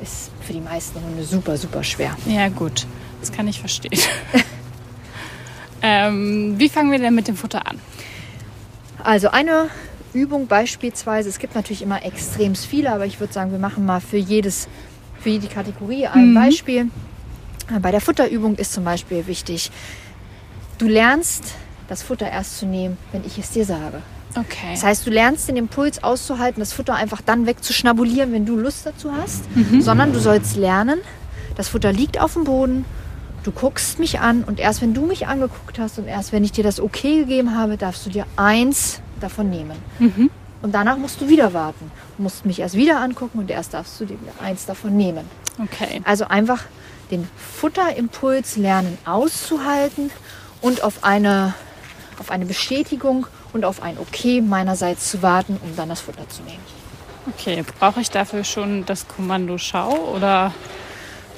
ist 0.02 0.30
für 0.40 0.52
die 0.52 0.60
meisten 0.60 1.02
Hunde 1.02 1.24
super, 1.24 1.56
super 1.56 1.82
schwer. 1.82 2.16
Ja, 2.26 2.48
gut. 2.48 2.86
Das 3.20 3.32
kann 3.32 3.48
ich 3.48 3.60
verstehen. 3.60 3.98
ähm, 5.82 6.54
wie 6.58 6.68
fangen 6.68 6.90
wir 6.90 6.98
denn 6.98 7.14
mit 7.14 7.28
dem 7.28 7.36
Futter 7.36 7.66
an? 7.66 7.78
Also 9.02 9.30
eine 9.30 9.68
Übung 10.12 10.46
beispielsweise, 10.46 11.28
es 11.28 11.38
gibt 11.38 11.54
natürlich 11.54 11.82
immer 11.82 12.04
extrem 12.04 12.54
viele, 12.54 12.92
aber 12.92 13.06
ich 13.06 13.20
würde 13.20 13.32
sagen, 13.32 13.52
wir 13.52 13.58
machen 13.58 13.86
mal 13.86 14.00
für 14.00 14.16
jedes, 14.16 14.68
für 15.20 15.30
jede 15.30 15.46
Kategorie 15.46 16.06
ein 16.06 16.34
Beispiel. 16.34 16.90
Bei 17.80 17.90
der 17.90 18.00
Futterübung 18.00 18.56
ist 18.56 18.72
zum 18.72 18.84
Beispiel 18.84 19.26
wichtig, 19.26 19.70
du 20.78 20.86
lernst 20.86 21.54
das 21.88 22.02
Futter 22.02 22.30
erst 22.30 22.58
zu 22.58 22.66
nehmen, 22.66 22.96
wenn 23.12 23.24
ich 23.24 23.38
es 23.38 23.50
dir 23.50 23.64
sage. 23.64 24.00
Okay. 24.36 24.72
Das 24.72 24.82
heißt, 24.82 25.06
du 25.06 25.10
lernst 25.10 25.48
den 25.48 25.56
Impuls 25.56 26.02
auszuhalten, 26.02 26.60
das 26.60 26.72
Futter 26.72 26.94
einfach 26.94 27.20
dann 27.20 27.46
wegzuschnabulieren, 27.46 28.32
wenn 28.32 28.46
du 28.46 28.56
Lust 28.56 28.84
dazu 28.84 29.12
hast, 29.12 29.44
sondern 29.78 30.12
du 30.12 30.18
sollst 30.18 30.56
lernen, 30.56 30.98
das 31.56 31.68
Futter 31.68 31.92
liegt 31.92 32.20
auf 32.20 32.32
dem 32.32 32.44
Boden, 32.44 32.84
du 33.44 33.52
guckst 33.52 34.00
mich 34.00 34.18
an 34.18 34.42
und 34.42 34.58
erst 34.58 34.82
wenn 34.82 34.92
du 34.92 35.06
mich 35.06 35.28
angeguckt 35.28 35.78
hast 35.78 35.98
und 35.98 36.06
erst 36.06 36.32
wenn 36.32 36.42
ich 36.42 36.50
dir 36.50 36.64
das 36.64 36.80
okay 36.80 37.20
gegeben 37.20 37.56
habe, 37.56 37.76
darfst 37.76 38.04
du 38.06 38.10
dir 38.10 38.26
eins 38.36 39.00
davon 39.20 39.50
nehmen. 39.50 39.76
Und 40.62 40.74
danach 40.74 40.96
musst 40.96 41.20
du 41.20 41.28
wieder 41.28 41.52
warten. 41.52 41.92
Du 42.16 42.22
musst 42.22 42.46
mich 42.46 42.58
erst 42.58 42.74
wieder 42.74 43.00
angucken 43.00 43.38
und 43.38 43.50
erst 43.50 43.74
darfst 43.74 44.00
du 44.00 44.06
dir 44.06 44.16
eins 44.42 44.66
davon 44.66 44.96
nehmen. 44.96 45.28
Okay. 45.62 46.00
Also 46.04 46.24
einfach 46.24 46.64
den 47.10 47.28
Futterimpuls 47.36 48.56
lernen 48.56 48.96
auszuhalten 49.04 50.10
und 50.62 50.82
auf 50.82 51.04
eine, 51.04 51.52
auf 52.20 52.30
eine 52.30 52.46
Bestätigung 52.46 53.26
und 53.52 53.64
auf 53.64 53.82
ein 53.82 53.98
Okay 53.98 54.40
meinerseits 54.40 55.10
zu 55.10 55.22
warten, 55.22 55.58
um 55.62 55.76
dann 55.76 55.88
das 55.88 56.00
Futter 56.00 56.28
zu 56.28 56.42
nehmen. 56.42 56.62
Okay. 57.34 57.64
Brauche 57.78 58.00
ich 58.00 58.10
dafür 58.10 58.44
schon 58.44 58.84
das 58.86 59.08
Kommando 59.08 59.56
Schau 59.58 59.94
oder 60.14 60.52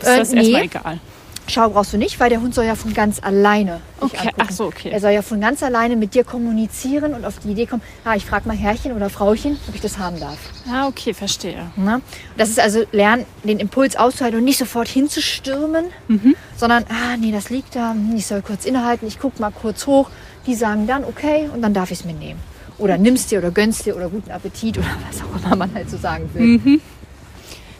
ist 0.00 0.06
Äh, 0.09 0.18
das 0.18 0.30
nee. 0.30 0.38
erstmal 0.38 0.62
egal? 0.62 1.00
Schau 1.49 1.71
brauchst 1.71 1.92
du 1.92 1.97
nicht, 1.97 2.18
weil 2.18 2.28
der 2.28 2.40
Hund 2.40 2.56
soll 2.56 2.64
ja 2.64 2.75
von 2.75 2.92
ganz 2.92 3.21
alleine 3.23 3.80
Okay, 4.00 4.30
ach 4.37 4.50
so, 4.50 4.64
okay. 4.64 4.90
Er 4.90 5.00
soll 5.00 5.12
ja 5.12 5.23
von 5.23 5.40
ganz 5.40 5.62
alleine 5.62 5.95
mit 5.97 6.14
dir 6.14 6.25
kommunizieren 6.25 7.14
und 7.14 7.25
auf 7.25 7.38
die 7.38 7.52
Idee 7.52 7.66
kommen, 7.66 7.83
ah, 8.04 8.16
ich 8.16 8.26
frage 8.26 8.49
mal 8.49 8.56
Herrchen 8.56 8.92
oder 8.92 9.09
Frauchen, 9.11 9.56
ob 9.68 9.75
ich 9.75 9.80
das 9.80 9.97
haben 9.97 10.18
darf. 10.18 10.38
Ah, 10.68 10.88
okay, 10.88 11.14
verstehe. 11.14 11.71
Ne? 11.76 12.00
Das 12.37 12.49
ist 12.49 12.59
also 12.59 12.83
lernen, 12.90 13.25
den 13.45 13.61
Impuls 13.61 13.95
auszuhalten 13.97 14.38
und 14.40 14.45
nicht 14.45 14.59
sofort 14.59 14.88
hinzustürmen, 14.88 15.87
sondern, 16.56 16.85
ah, 16.88 17.16
nee, 17.16 17.30
das 17.30 17.49
liegt 17.49 17.76
da, 17.76 17.92
hm, 17.92 18.14
ich 18.16 18.26
soll 18.26 18.42
kurz 18.42 18.64
innehalten, 18.64 19.06
ich 19.06 19.18
gucke 19.21 19.40
mal 19.40 19.52
kurz 19.52 19.87
hoch. 19.87 20.11
Die 20.47 20.55
sagen 20.55 20.87
dann, 20.87 21.05
okay, 21.05 21.49
und 21.53 21.61
dann 21.62 21.75
darf 21.75 21.91
ich 21.91 22.00
es 22.00 22.05
mir 22.05 22.12
nehmen. 22.15 22.41
Oder 22.79 22.99
nimmst 22.99 23.31
dir 23.31 23.38
oder 23.38 23.50
gönnst 23.50 23.87
dir 23.87 23.97
oder 23.97 24.09
guten 24.09 24.31
Appetit 24.31 24.79
oder 24.79 24.87
was 25.11 25.23
auch 25.23 25.45
immer 25.45 25.57
man 25.57 25.75
halt 25.75 25.91
so 25.91 25.97
sagen 25.97 26.29
will. 26.35 26.81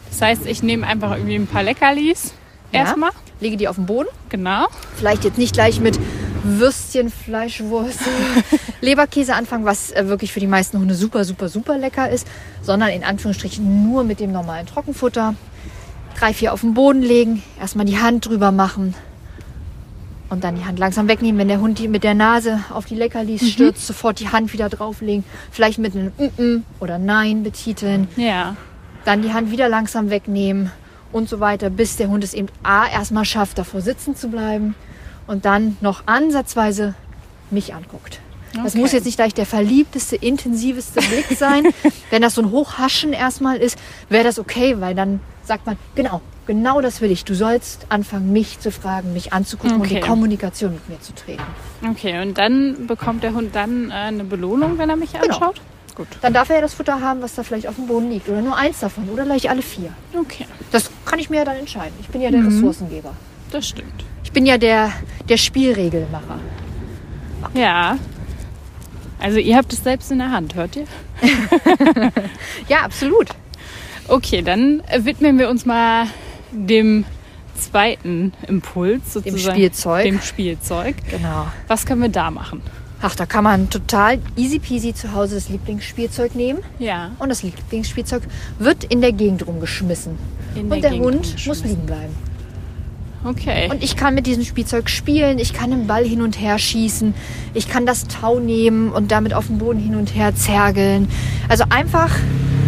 Das 0.09 0.21
heißt, 0.21 0.45
ich 0.45 0.63
nehme 0.63 0.85
einfach 0.87 1.11
irgendwie 1.15 1.35
ein 1.35 1.47
paar 1.47 1.63
Leckerlis 1.63 2.33
Ja. 2.71 2.81
erstmal. 2.81 3.11
Lege 3.39 3.55
die 3.55 3.67
auf 3.67 3.75
den 3.75 3.85
Boden. 3.85 4.07
Genau. 4.29 4.65
Vielleicht 4.95 5.23
jetzt 5.23 5.37
nicht 5.37 5.53
gleich 5.53 5.79
mit 5.79 5.99
Würstchen, 6.43 7.11
Fleischwurst, 7.11 7.99
Leberkäse 8.81 9.35
anfangen, 9.35 9.65
was 9.65 9.91
äh, 9.91 10.07
wirklich 10.07 10.31
für 10.33 10.39
die 10.39 10.47
meisten 10.47 10.79
Hunde 10.79 10.95
super, 10.95 11.23
super, 11.23 11.49
super 11.49 11.77
lecker 11.77 12.09
ist, 12.09 12.27
sondern 12.63 12.89
in 12.89 13.03
Anführungsstrichen 13.03 13.89
nur 13.89 14.03
mit 14.03 14.19
dem 14.19 14.31
normalen 14.31 14.65
Trockenfutter. 14.65 15.35
Drei, 16.17 16.33
vier 16.33 16.53
auf 16.53 16.61
den 16.61 16.73
Boden 16.73 17.03
legen, 17.03 17.43
erstmal 17.59 17.85
die 17.85 17.99
Hand 17.99 18.25
drüber 18.25 18.51
machen 18.51 18.95
und 20.29 20.43
dann 20.43 20.55
die 20.55 20.65
Hand 20.65 20.77
langsam 20.79 21.07
wegnehmen. 21.07 21.39
Wenn 21.39 21.47
der 21.47 21.61
Hund 21.61 21.79
die 21.79 21.87
mit 21.87 22.03
der 22.03 22.13
Nase 22.13 22.59
auf 22.73 22.85
die 22.85 22.95
Leckerlis 22.95 23.49
stürzt, 23.49 23.85
sofort 23.87 24.19
die 24.19 24.29
Hand 24.29 24.53
wieder 24.53 24.69
drauflegen. 24.69 25.23
Vielleicht 25.51 25.79
mit 25.79 25.95
einem 25.95 26.11
mm 26.17 26.23
-mm 26.41 26.61
oder 26.79 26.97
Nein 26.97 27.43
betiteln 27.43 28.07
Ja. 28.17 28.55
dann 29.05 29.21
die 29.21 29.33
Hand 29.33 29.51
wieder 29.51 29.69
langsam 29.69 30.09
wegnehmen 30.09 30.71
und 31.13 31.29
so 31.29 31.39
weiter, 31.39 31.69
bis 31.69 31.95
der 31.95 32.09
Hund 32.09 32.23
es 32.23 32.33
eben 32.33 32.47
A 32.63 32.85
erstmal 32.87 33.23
schafft, 33.25 33.57
davor 33.57 33.81
sitzen 33.81 34.15
zu 34.15 34.27
bleiben 34.27 34.75
und 35.27 35.45
dann 35.45 35.77
noch 35.81 36.03
ansatzweise 36.07 36.93
mich 37.49 37.73
anguckt. 37.73 38.19
Das 38.53 38.73
Okay. 38.73 38.79
muss 38.79 38.91
jetzt 38.91 39.05
nicht 39.05 39.17
gleich 39.17 39.33
der 39.33 39.45
verliebteste, 39.45 40.15
intensiveste 40.17 40.99
Blick 41.01 41.27
sein. 41.37 41.67
Wenn 42.09 42.21
das 42.21 42.35
so 42.35 42.41
ein 42.41 42.51
Hochhaschen 42.51 43.13
erstmal 43.13 43.57
ist, 43.57 43.77
wäre 44.09 44.23
das 44.25 44.39
okay, 44.39 44.79
weil 44.79 44.95
dann 44.95 45.19
sagt 45.45 45.65
man, 45.65 45.77
genau, 45.95 46.21
genau 46.47 46.81
das 46.81 47.01
will 47.01 47.11
ich. 47.11 47.23
Du 47.25 47.35
sollst 47.35 47.85
anfangen, 47.89 48.33
mich 48.33 48.59
zu 48.59 48.71
fragen, 48.71 49.13
mich 49.13 49.33
anzugucken 49.33 49.75
und 49.77 49.81
Okay. 49.85 49.97
in 49.97 50.01
Kommunikation 50.01 50.73
mit 50.73 50.89
mir 50.89 50.99
zu 51.01 51.13
treten. 51.13 51.43
Okay, 51.87 52.19
und 52.21 52.37
dann 52.37 52.87
bekommt 52.87 53.21
der 53.23 53.33
Hund 53.33 53.53
dann 53.55 53.91
äh, 53.91 53.93
eine 53.93 54.23
Belohnung, 54.23 54.77
wenn 54.79 54.89
er 54.89 54.95
mich 54.95 55.13
Genau. 55.13 55.25
anschaut? 55.25 55.61
Gut. 55.95 56.07
Dann 56.21 56.33
darf 56.33 56.49
er 56.49 56.57
ja 56.57 56.61
das 56.61 56.73
Futter 56.75 57.01
haben, 57.01 57.21
was 57.21 57.35
da 57.35 57.43
vielleicht 57.43 57.67
auf 57.67 57.75
dem 57.75 57.87
Boden 57.87 58.09
liegt. 58.11 58.29
Oder 58.29 58.41
nur 58.41 58.55
eins 58.55 58.79
davon. 58.79 59.09
Oder 59.09 59.25
gleich 59.25 59.49
alle 59.49 59.61
vier. 59.63 59.91
Okay, 60.19 60.45
Das 60.71 60.89
kann 61.05 61.17
ich 61.19 61.29
mir 61.29 61.37
ja 61.37 61.45
dann 61.45 61.57
entscheiden. 61.57 61.93
Ich 61.99 62.07
bin 62.07 62.21
ja 62.21 62.29
der 62.31 62.45
Ressourcengeber. 62.45 63.13
das 63.51 63.67
stimmt. 63.67 64.05
Ich 64.23 64.31
bin 64.31 64.45
ja 64.45 64.57
der, 64.59 64.91
der 65.29 65.37
Spielregelmacher. 65.37 66.39
Ja. 67.55 67.97
Also 69.19 69.39
ihr 69.39 69.55
habt 69.57 69.73
es 69.73 69.83
selbst 69.83 70.11
in 70.11 70.19
der 70.19 70.29
Hand, 70.31 70.53
hört 70.53 70.75
ihr? 70.75 70.85
Ja, 72.67 72.81
absolut. 72.83 73.29
Okay, 74.07 74.41
dann 74.41 74.83
widmen 74.99 75.39
wir 75.39 75.49
uns 75.49 75.65
mal 75.65 76.05
dem 76.51 77.05
zweiten 77.57 78.33
Impuls 78.47 79.13
sozusagen. 79.13 79.55
Spielzeug. 79.55 80.03
Dem 80.03 80.21
Spielzeug. 80.21 80.95
Genau. 81.09 81.47
Was 81.67 81.85
können 81.85 82.01
wir 82.01 82.09
da 82.09 82.31
machen? 82.31 82.61
Ach, 83.01 83.15
da 83.15 83.25
kann 83.25 83.43
man 83.43 83.69
total 83.69 84.19
easy 84.35 84.59
peasy 84.59 84.93
zu 84.93 85.13
Hause 85.13 85.35
das 85.35 85.49
Lieblingsspielzeug 85.49 86.33
nehmen. 86.33 86.59
Ja. 86.79 87.11
Und 87.19 87.29
das 87.29 87.43
Lieblingsspielzeug 87.43 88.23
wird 88.57 88.85
in 88.85 89.01
der 89.01 89.11
Gegend 89.11 89.45
rumgeschmissen. 89.45 90.17
In 90.55 90.71
und 90.71 90.81
der 90.81 90.91
Gegend 90.91 91.05
Hund 91.05 91.47
muss 91.47 91.63
liegen 91.63 91.85
bleiben. 91.85 92.15
Okay. 93.23 93.69
Und 93.69 93.83
ich 93.83 93.95
kann 93.95 94.15
mit 94.15 94.25
diesem 94.25 94.43
Spielzeug 94.43 94.89
spielen, 94.89 95.37
ich 95.37 95.53
kann 95.53 95.71
den 95.71 95.85
Ball 95.85 96.05
hin 96.05 96.21
und 96.21 96.39
her 96.39 96.57
schießen, 96.57 97.13
ich 97.53 97.67
kann 97.67 97.85
das 97.85 98.07
Tau 98.07 98.39
nehmen 98.39 98.91
und 98.91 99.11
damit 99.11 99.33
auf 99.33 99.47
dem 99.47 99.57
Boden 99.57 99.79
hin 99.79 99.95
und 99.95 100.15
her 100.15 100.35
zergeln. 100.35 101.09
Also 101.49 101.65
einfach 101.69 102.15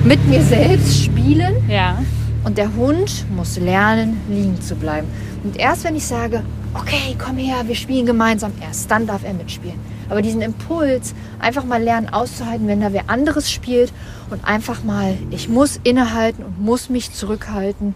mit 0.03 0.25
mir 0.27 0.41
selbst 0.41 1.03
spielen 1.03 1.55
ja. 1.69 2.03
Und 2.49 2.57
der 2.57 2.73
Hund 2.75 3.25
muss 3.35 3.59
lernen, 3.59 4.19
liegen 4.27 4.59
zu 4.59 4.73
bleiben. 4.73 5.07
Und 5.43 5.55
erst 5.59 5.83
wenn 5.83 5.95
ich 5.95 6.03
sage, 6.07 6.41
okay, 6.73 7.15
komm 7.23 7.37
her, 7.37 7.57
wir 7.67 7.75
spielen 7.75 8.07
gemeinsam, 8.07 8.53
erst 8.59 8.89
dann 8.89 9.05
darf 9.05 9.23
er 9.23 9.35
mitspielen. 9.35 9.77
Aber 10.09 10.23
diesen 10.23 10.41
Impuls, 10.41 11.13
einfach 11.37 11.63
mal 11.63 11.79
lernen 11.79 12.09
auszuhalten, 12.09 12.67
wenn 12.67 12.81
da 12.81 12.91
wer 12.91 13.07
anderes 13.07 13.51
spielt 13.51 13.93
und 14.31 14.43
einfach 14.45 14.83
mal, 14.83 15.15
ich 15.29 15.47
muss 15.47 15.79
innehalten 15.83 16.43
und 16.43 16.59
muss 16.59 16.89
mich 16.89 17.13
zurückhalten 17.13 17.93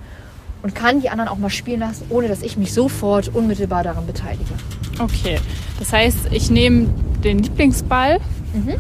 und 0.62 0.76
kann 0.76 1.02
die 1.02 1.10
anderen 1.10 1.30
auch 1.32 1.40
mal 1.40 1.50
spielen 1.50 1.80
lassen, 1.80 2.06
ohne 2.10 2.28
dass 2.28 2.44
ich 2.44 2.56
mich 2.56 2.74
sofort 2.74 3.30
unmittelbar 3.34 3.82
daran 3.82 4.06
beteilige. 4.06 4.54
Okay. 5.00 5.40
Das 5.80 5.92
heißt, 5.92 6.28
ich 6.30 6.52
nehme 6.52 6.90
den 7.24 7.40
Lieblingsball, 7.40 8.20
Mhm. 8.54 8.76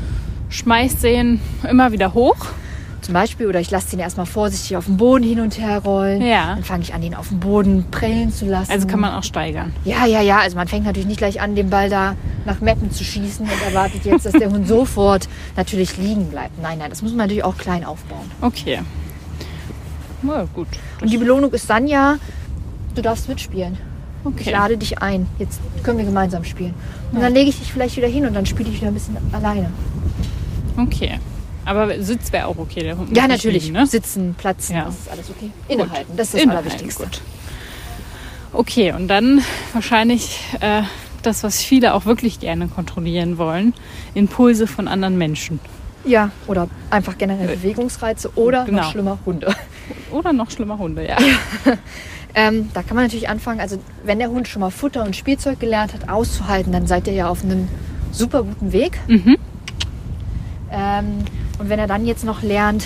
schmeiß 0.50 0.98
den 0.98 1.40
immer 1.68 1.92
wieder 1.92 2.14
hoch. 2.14 2.46
Zum 3.04 3.14
Beispiel, 3.14 3.48
oder 3.48 3.60
ich 3.60 3.70
lasse 3.70 3.90
den 3.92 4.00
erstmal 4.00 4.26
vorsichtig 4.26 4.78
auf 4.78 4.86
dem 4.86 4.96
Boden 4.96 5.24
hin 5.26 5.42
und 5.42 5.60
her 5.60 5.80
rollen. 5.80 6.22
Ja. 6.22 6.56
Dann 6.56 6.64
fange 6.64 6.84
ich 6.84 6.94
an, 6.94 7.02
den 7.02 7.14
auf 7.16 7.28
dem 7.28 7.40
Boden 7.42 7.84
prellen 7.92 8.32
zu 8.32 8.46
lassen. 8.46 8.72
Also 8.72 8.88
kann 8.88 9.02
man 9.02 9.14
auch 9.14 9.24
steigern. 9.24 9.74
Ja, 9.84 10.06
ja, 10.06 10.22
ja. 10.22 10.40
Also 10.40 10.56
man 10.56 10.70
fängt 10.70 10.86
natürlich 10.86 11.08
nicht 11.08 11.18
gleich 11.18 11.42
an, 11.42 11.54
den 11.56 11.70
Ball 11.70 11.90
da 11.90 12.16
nach 12.46 12.62
Meppen 12.62 12.92
zu 12.92 13.04
schießen 13.04 13.46
und 13.46 13.62
erwartet 13.62 14.06
jetzt, 14.06 14.26
dass 14.26 14.32
der 14.32 14.50
Hund 14.50 14.68
sofort 14.70 15.28
natürlich 15.58 15.98
liegen 15.98 16.30
bleibt. 16.30 16.62
Nein, 16.62 16.78
nein, 16.78 16.90
das 16.90 17.02
muss 17.02 17.12
man 17.12 17.20
natürlich 17.20 17.44
auch 17.44 17.58
klein 17.58 17.84
aufbauen. 17.84 18.32
Okay. 18.40 18.80
Na 20.22 20.46
gut. 20.54 20.68
Und 21.02 21.12
die 21.12 21.18
Belohnung 21.18 21.52
ist 21.52 21.70
dann 21.70 21.88
ja, 21.88 22.16
du 22.96 23.02
darfst 23.02 23.28
mitspielen. 23.28 23.74
Ich 23.74 24.26
Okay. 24.26 24.52
lade 24.52 24.78
dich 24.78 25.00
ein. 25.02 25.28
Jetzt 25.38 25.60
können 25.84 25.98
wir 25.98 26.06
gemeinsam 26.06 26.46
spielen. 26.46 26.74
Und 27.12 27.20
dann 27.22 27.34
lege 27.34 27.50
ich 27.50 27.60
dich 27.60 27.74
vielleicht 27.74 27.98
wieder 27.98 28.08
hin 28.08 28.26
und 28.26 28.34
dann 28.34 28.46
spiele 28.46 28.70
ich 28.70 28.78
wieder 28.78 28.88
ein 28.88 28.94
bisschen 28.94 29.18
alleine. 29.34 29.70
Okay. 30.78 31.20
Aber 31.66 32.02
Sitz 32.02 32.32
wäre 32.32 32.48
auch 32.48 32.58
okay, 32.58 32.82
der 32.84 32.98
Hund. 32.98 33.16
Ja, 33.16 33.28
natürlich. 33.28 33.64
Liegen, 33.64 33.74
ne? 33.76 33.88
Sitzen, 33.88 34.36
platzen, 34.36 34.76
Ja. 34.76 34.86
das 34.86 34.96
ist 35.00 35.10
alles 35.10 35.30
okay. 35.30 35.52
Innehalten, 35.68 36.18
das 36.18 36.28
ist 36.28 36.34
das 36.36 36.42
Innehalten, 36.44 36.68
Allerwichtigste. 36.70 37.04
Gut. 37.04 37.22
Okay, 38.52 38.92
und 38.92 39.08
dann 39.08 39.42
wahrscheinlich 39.74 40.40
äh, 40.60 40.84
das, 41.24 41.44
was 41.44 41.62
viele 41.64 41.94
auch 41.94 42.06
wirklich 42.06 42.40
gerne 42.40 42.68
kontrollieren 42.68 43.38
wollen: 43.38 43.74
Impulse 44.14 44.68
von 44.68 44.88
anderen 44.88 45.18
Menschen. 45.18 45.60
Ja, 46.06 46.32
oder 46.48 46.68
einfach 46.90 47.18
generell 47.18 47.48
Bewegungsreize 47.48 48.30
oder 48.36 48.66
Genau. 48.66 48.82
noch 48.82 48.92
schlimmer 48.92 49.18
Hunde. 49.26 49.56
Oder 50.12 50.32
noch 50.34 50.52
schlimmer 50.52 50.78
Hunde, 50.78 51.08
ja. 51.08 51.18
Ähm, 52.36 52.70
da 52.74 52.82
kann 52.82 52.96
man 52.96 53.06
natürlich 53.06 53.30
anfangen, 53.30 53.60
also 53.60 53.78
wenn 54.04 54.18
der 54.18 54.30
Hund 54.32 54.48
schon 54.48 54.60
mal 54.62 54.72
Futter 54.72 55.04
und 55.04 55.16
Spielzeug 55.16 55.60
gelernt 55.60 55.94
hat, 55.94 56.10
auszuhalten, 56.10 56.74
dann 56.74 56.88
seid 56.88 57.06
ihr 57.06 57.14
ja 57.14 57.28
auf 57.30 57.44
einem 57.44 57.68
super 58.12 58.42
guten 58.42 58.72
Weg. 58.72 59.00
Mhm. 59.08 59.38
Ähm, 60.72 61.26
und 61.60 61.70
wenn 61.70 61.80
er 61.80 61.88
dann 61.88 62.06
jetzt 62.06 62.24
noch 62.24 62.42
lernt, 62.42 62.86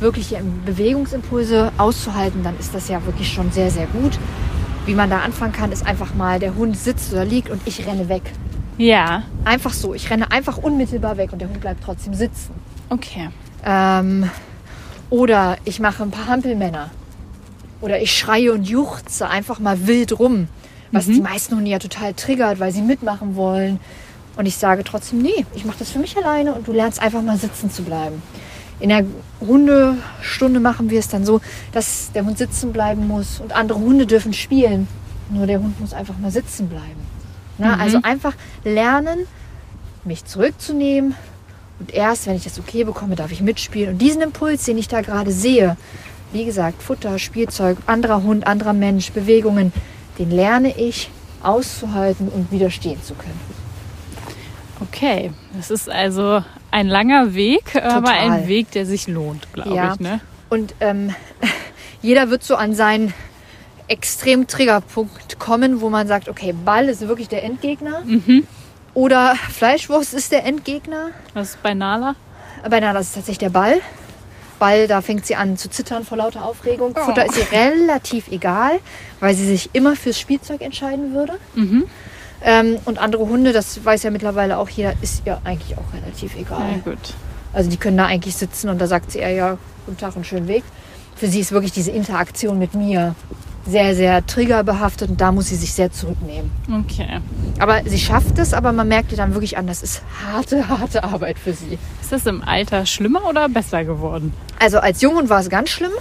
wirklich 0.00 0.34
Bewegungsimpulse 0.66 1.72
auszuhalten, 1.78 2.42
dann 2.42 2.58
ist 2.58 2.74
das 2.74 2.88
ja 2.88 3.04
wirklich 3.06 3.32
schon 3.32 3.52
sehr, 3.52 3.70
sehr 3.70 3.86
gut. 3.86 4.18
Wie 4.84 4.94
man 4.94 5.10
da 5.10 5.20
anfangen 5.20 5.52
kann, 5.52 5.70
ist 5.70 5.86
einfach 5.86 6.14
mal, 6.14 6.40
der 6.40 6.56
Hund 6.56 6.76
sitzt 6.76 7.12
oder 7.12 7.24
liegt 7.24 7.50
und 7.50 7.62
ich 7.66 7.86
renne 7.86 8.08
weg. 8.08 8.22
Ja, 8.78 9.22
Einfach 9.44 9.72
so. 9.72 9.94
Ich 9.94 10.10
renne 10.10 10.30
einfach 10.32 10.58
unmittelbar 10.58 11.16
weg 11.16 11.32
und 11.32 11.40
der 11.40 11.48
Hund 11.48 11.60
bleibt 11.60 11.84
trotzdem 11.84 12.14
sitzen. 12.14 12.50
okay. 12.90 13.28
Ähm, 13.64 14.28
oder 15.08 15.56
ich 15.64 15.78
mache 15.78 16.02
ein 16.02 16.10
paar 16.10 16.26
Hampelmänner. 16.26 16.90
Oder 17.80 18.00
ich 18.00 18.16
schreie 18.16 18.52
und 18.52 18.64
juchze 18.68 19.28
einfach 19.28 19.60
mal 19.60 19.86
wild 19.86 20.18
rum. 20.18 20.48
Was 20.90 21.06
die 21.06 21.20
meisten 21.20 21.56
Hunde 21.56 21.70
ja 21.70 21.78
total 21.78 22.12
triggert, 22.14 22.60
weil 22.60 22.72
sie 22.72 22.82
mitmachen 22.82 23.36
wollen. 23.36 23.78
Und 24.36 24.46
ich 24.46 24.56
sage 24.56 24.82
trotzdem, 24.84 25.20
nee, 25.20 25.44
ich 25.54 25.64
mache 25.64 25.78
das 25.78 25.90
für 25.90 25.98
mich 25.98 26.16
alleine 26.16 26.54
und 26.54 26.66
du 26.66 26.72
lernst 26.72 27.00
einfach 27.00 27.22
mal 27.22 27.36
sitzen 27.36 27.70
zu 27.70 27.82
bleiben. 27.82 28.22
In 28.80 28.88
der 28.88 29.04
Hundestunde 29.40 30.58
machen 30.58 30.90
wir 30.90 30.98
es 30.98 31.08
dann 31.08 31.24
so, 31.24 31.40
dass 31.72 32.10
der 32.12 32.24
Hund 32.24 32.38
sitzen 32.38 32.72
bleiben 32.72 33.06
muss 33.06 33.40
und 33.40 33.52
andere 33.54 33.78
Hunde 33.78 34.06
dürfen 34.06 34.32
spielen. 34.32 34.88
Nur 35.30 35.46
der 35.46 35.60
Hund 35.60 35.78
muss 35.80 35.92
einfach 35.92 36.18
mal 36.18 36.30
sitzen 36.30 36.68
bleiben. 36.68 37.00
Na, 37.58 37.76
Also 37.78 38.00
einfach 38.02 38.34
lernen, 38.64 39.26
mich 40.04 40.24
zurückzunehmen 40.24 41.14
und 41.78 41.92
erst, 41.94 42.26
wenn 42.26 42.34
ich 42.34 42.44
das 42.44 42.58
okay 42.58 42.84
bekomme, 42.84 43.14
darf 43.14 43.30
ich 43.30 43.40
mitspielen. 43.40 43.90
Und 43.90 43.98
diesen 43.98 44.22
Impuls, 44.22 44.64
den 44.64 44.78
ich 44.78 44.88
da 44.88 45.00
gerade 45.00 45.30
sehe, 45.30 45.76
wie 46.32 46.44
gesagt, 46.44 46.82
Futter, 46.82 47.18
Spielzeug, 47.18 47.78
anderer 47.86 48.22
Hund, 48.22 48.46
anderer 48.46 48.72
Mensch, 48.72 49.12
Bewegungen, 49.12 49.72
den 50.18 50.30
lerne 50.30 50.76
ich 50.76 51.10
auszuhalten 51.42 52.28
und 52.28 52.50
widerstehen 52.50 53.02
zu 53.02 53.14
können. 53.14 53.61
Okay, 54.88 55.30
das 55.56 55.70
ist 55.70 55.88
also 55.90 56.42
ein 56.70 56.88
langer 56.88 57.34
Weg, 57.34 57.76
aber 57.76 58.06
Total. 58.10 58.30
ein 58.30 58.48
Weg, 58.48 58.70
der 58.72 58.86
sich 58.86 59.06
lohnt, 59.08 59.52
glaube 59.52 59.74
Ja. 59.74 59.92
ich. 59.94 60.00
Ne? 60.00 60.20
Und 60.50 60.74
ähm, 60.80 61.14
jeder 62.02 62.30
wird 62.30 62.42
so 62.42 62.56
an 62.56 62.74
seinen 62.74 63.12
extrem 63.88 64.46
Triggerpunkt 64.46 65.38
kommen, 65.38 65.80
wo 65.80 65.90
man 65.90 66.06
sagt, 66.08 66.28
okay, 66.28 66.52
Ball 66.52 66.88
ist 66.88 67.06
wirklich 67.06 67.28
der 67.28 67.42
Endgegner. 67.44 68.02
Oder 68.94 69.34
Fleischwurst 69.36 70.14
ist 70.14 70.32
der 70.32 70.44
Endgegner. 70.44 71.10
Was 71.34 71.50
ist 71.50 71.62
bei 71.62 71.74
Nala? 71.74 72.14
Bei 72.68 72.80
Nala 72.80 73.00
ist 73.00 73.08
es 73.08 73.14
tatsächlich 73.14 73.38
der 73.38 73.50
Ball. 73.50 73.80
Ball, 74.58 74.86
da 74.86 75.00
fängt 75.00 75.26
sie 75.26 75.34
an 75.34 75.56
zu 75.56 75.68
zittern 75.68 76.04
vor 76.04 76.18
lauter 76.18 76.44
Aufregung. 76.44 76.94
Futter 76.94 77.26
ist 77.26 77.36
ihr 77.36 77.50
relativ 77.50 78.28
egal, 78.28 78.78
weil 79.18 79.34
sie 79.34 79.46
sich 79.46 79.70
immer 79.72 79.96
fürs 79.96 80.20
Spielzeug 80.20 80.60
entscheiden 80.60 81.12
würde. 81.14 81.34
Ähm, 82.44 82.78
und 82.84 82.98
andere 82.98 83.28
Hunde, 83.28 83.52
das 83.52 83.84
weiß 83.84 84.02
ja 84.02 84.10
mittlerweile 84.10 84.58
auch 84.58 84.68
jeder, 84.68 84.94
ist 85.00 85.22
ihr 85.26 85.40
eigentlich 85.44 85.76
auch 85.78 85.94
relativ 85.94 86.36
egal. 86.36 86.82
Ja. 86.84 86.92
Also 87.52 87.70
die 87.70 87.76
können 87.76 87.96
da 87.96 88.06
eigentlich 88.06 88.36
sitzen 88.36 88.68
und 88.68 88.80
da 88.80 88.86
sagt 88.86 89.12
sie 89.12 89.18
eher, 89.18 89.30
ja, 89.30 89.58
guten 89.86 89.98
Tag 89.98 90.16
und 90.16 90.26
schönen 90.26 90.48
Weg. 90.48 90.64
Für 91.14 91.28
sie 91.28 91.40
ist 91.40 91.52
wirklich 91.52 91.72
diese 91.72 91.90
Interaktion 91.90 92.58
mit 92.58 92.74
mir 92.74 93.14
sehr, 93.64 93.94
sehr 93.94 94.26
triggerbehaftet 94.26 95.10
und 95.10 95.20
da 95.20 95.30
muss 95.30 95.48
sie 95.48 95.56
sich 95.56 95.72
sehr 95.72 95.92
zurücknehmen. 95.92 96.50
Okay. 96.84 97.20
Aber 97.58 97.82
sie 97.84 97.98
schafft 97.98 98.38
es, 98.38 98.54
aber 98.54 98.72
man 98.72 98.88
merkt 98.88 99.12
ihr 99.12 99.18
dann 99.18 99.34
wirklich 99.34 99.56
an, 99.56 99.66
das 99.66 99.82
ist 99.82 100.02
harte, 100.24 100.68
harte 100.68 101.04
Arbeit 101.04 101.38
für 101.38 101.52
sie. 101.52 101.78
Ist 102.00 102.10
das 102.10 102.26
im 102.26 102.42
Alter 102.42 102.86
schlimmer 102.86 103.24
oder 103.28 103.48
besser 103.48 103.84
geworden? 103.84 104.32
Also 104.58 104.78
als 104.78 105.00
Junghund 105.00 105.28
war 105.28 105.40
es 105.40 105.48
ganz 105.48 105.70
schlimm. 105.70 105.92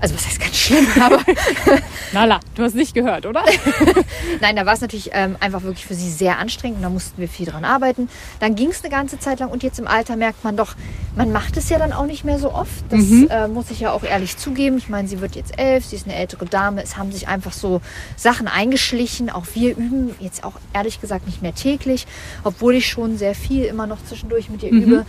Also 0.00 0.14
was 0.14 0.26
heißt 0.26 0.40
ganz 0.40 0.56
schlimm, 0.56 0.86
aber 1.00 1.18
Nala, 2.12 2.40
du 2.54 2.62
hast 2.62 2.74
nicht 2.74 2.94
gehört, 2.94 3.26
oder? 3.26 3.44
nein, 4.40 4.56
da 4.56 4.66
war 4.66 4.74
es 4.74 4.80
natürlich 4.80 5.10
ähm, 5.12 5.36
einfach 5.40 5.62
wirklich 5.62 5.86
für 5.86 5.94
sie 5.94 6.10
sehr 6.10 6.38
anstrengend 6.38 6.78
und 6.78 6.82
da 6.82 6.90
mussten 6.90 7.20
wir 7.20 7.28
viel 7.28 7.46
dran 7.46 7.64
arbeiten. 7.64 8.08
Dann 8.40 8.54
ging 8.54 8.70
es 8.70 8.82
eine 8.82 8.90
ganze 8.90 9.18
Zeit 9.18 9.40
lang 9.40 9.50
und 9.50 9.62
jetzt 9.62 9.78
im 9.78 9.86
Alter 9.86 10.16
merkt 10.16 10.44
man 10.44 10.56
doch, 10.56 10.74
man 11.16 11.32
macht 11.32 11.56
es 11.56 11.70
ja 11.70 11.78
dann 11.78 11.92
auch 11.92 12.06
nicht 12.06 12.24
mehr 12.24 12.38
so 12.38 12.52
oft. 12.52 12.84
Das 12.90 13.00
äh, 13.30 13.48
muss 13.48 13.70
ich 13.70 13.80
ja 13.80 13.92
auch 13.92 14.02
ehrlich 14.02 14.36
zugeben. 14.36 14.76
Ich 14.76 14.88
meine, 14.88 15.08
sie 15.08 15.20
wird 15.20 15.34
jetzt 15.34 15.58
elf, 15.58 15.84
sie 15.86 15.96
ist 15.96 16.06
eine 16.06 16.14
ältere 16.14 16.44
Dame. 16.44 16.82
Es 16.82 16.98
haben 16.98 17.10
sich 17.10 17.26
einfach 17.26 17.52
so 17.52 17.80
Sachen 18.16 18.48
eingeschlichen. 18.48 19.30
Auch 19.30 19.46
wir 19.54 19.76
üben 19.76 20.14
jetzt 20.20 20.44
auch 20.44 20.54
ehrlich 20.74 21.00
gesagt 21.00 21.26
nicht 21.26 21.40
mehr 21.40 21.54
täglich, 21.54 22.06
obwohl 22.44 22.74
ich 22.74 22.86
schon 22.86 23.16
sehr 23.16 23.34
viel 23.34 23.64
immer 23.64 23.86
noch 23.86 24.04
zwischendurch 24.04 24.50
mit 24.50 24.62
ihr 24.62 24.70
übe. 24.70 25.06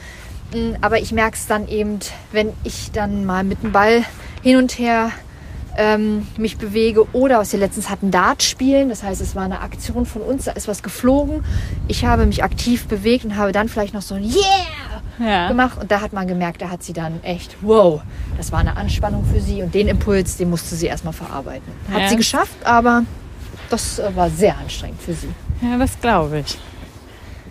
Mm, 0.53 0.75
Aber 0.79 0.99
ich 0.99 1.11
merke 1.11 1.35
es 1.35 1.45
dann 1.45 1.67
eben, 1.67 1.99
wenn 2.31 2.53
ich 2.63 2.91
dann 2.91 3.25
mal 3.25 3.43
mit 3.43 3.63
dem 3.63 3.73
Ball 3.73 4.03
hin 4.41 4.57
und 4.57 4.77
her 4.79 5.11
ähm, 5.77 6.27
mich 6.37 6.57
bewege 6.57 7.05
oder 7.13 7.39
was 7.39 7.51
wir 7.53 7.59
letztens 7.59 7.89
hatten, 7.89 8.09
Dart 8.11 8.41
spielen. 8.43 8.89
Das 8.89 9.03
heißt, 9.03 9.21
es 9.21 9.35
war 9.35 9.43
eine 9.43 9.61
Aktion 9.61 10.05
von 10.05 10.21
uns, 10.23 10.45
da 10.45 10.51
ist 10.53 10.67
was 10.67 10.81
geflogen. 10.81 11.43
Ich 11.87 12.03
habe 12.05 12.25
mich 12.25 12.43
aktiv 12.43 12.87
bewegt 12.87 13.25
und 13.25 13.35
habe 13.37 13.51
dann 13.51 13.69
vielleicht 13.69 13.93
noch 13.93 14.01
so 14.01 14.15
ein 14.15 14.23
Yeah 14.23 14.43
Ja. 15.19 15.47
gemacht 15.49 15.79
und 15.81 15.91
da 15.91 16.01
hat 16.01 16.13
man 16.13 16.27
gemerkt, 16.27 16.61
da 16.61 16.69
hat 16.69 16.83
sie 16.83 16.93
dann 16.93 17.23
echt, 17.23 17.57
wow, 17.61 18.01
das 18.37 18.51
war 18.51 18.59
eine 18.59 18.75
Anspannung 18.77 19.25
für 19.25 19.39
sie 19.41 19.61
und 19.63 19.73
den 19.73 19.87
Impuls, 19.87 20.37
den 20.37 20.49
musste 20.51 20.75
sie 20.75 20.85
erstmal 20.87 21.13
verarbeiten. 21.13 21.71
Hat 21.91 22.01
Ja. 22.03 22.09
sie 22.09 22.15
geschafft, 22.17 22.55
aber 22.63 23.03
das 23.69 23.97
äh, 23.99 24.15
war 24.15 24.29
sehr 24.29 24.55
anstrengend 24.57 25.01
für 25.01 25.13
sie. 25.13 25.29
Ja, 25.61 25.77
das 25.77 25.99
glaube 25.99 26.39
ich. 26.45 26.57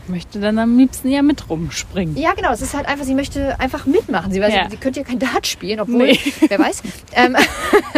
Ich 0.07 0.11
möchte 0.11 0.39
dann 0.39 0.57
am 0.61 0.79
liebsten 0.79 1.09
ja 1.11 1.21
mit 1.21 1.51
rumspringen. 1.51 2.17
Ja, 2.17 2.33
genau. 2.35 2.53
Es 2.53 2.63
ist 2.63 2.75
halt 2.75 2.87
einfach, 2.87 3.05
sie 3.05 3.15
möchte 3.17 3.59
einfach 3.59 3.87
mitmachen. 3.87 4.31
Sie 4.31 4.41
weiß, 4.41 4.55
Ja. 4.55 4.71
sie 4.71 4.77
könnte 4.77 5.01
ja 5.01 5.07
kein 5.07 5.19
Dart 5.19 5.49
spielen, 5.49 5.81
obwohl, 5.81 6.07
Nee. 6.07 6.21
wer 6.49 6.59
weiß. 6.61 6.83
Ähm, 7.13 7.37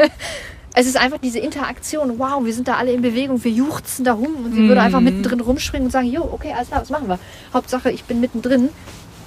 es 0.75 0.87
ist 0.87 0.97
einfach 0.97 1.18
diese 1.18 1.38
Interaktion. 1.38 2.18
Wow, 2.18 2.44
wir 2.47 2.53
sind 2.55 2.66
da 2.66 2.77
alle 2.77 2.92
in 2.92 3.03
Bewegung, 3.03 3.44
wir 3.44 3.51
juchzen 3.51 4.07
da 4.07 4.14
rum 4.14 4.37
und 4.44 4.53
sie 4.55 4.61
würde 4.62 4.81
Mhm. 4.81 4.87
einfach 4.87 5.01
mittendrin 5.01 5.40
rumspringen 5.40 5.87
und 5.87 5.90
sagen, 5.92 6.07
jo, 6.11 6.23
okay, 6.33 6.53
alles 6.57 6.68
klar, 6.68 6.81
was 6.81 6.88
machen 6.90 7.09
wir? 7.09 7.18
Hauptsache, 7.53 7.90
ich 7.90 8.05
bin 8.05 8.21
mittendrin, 8.21 8.71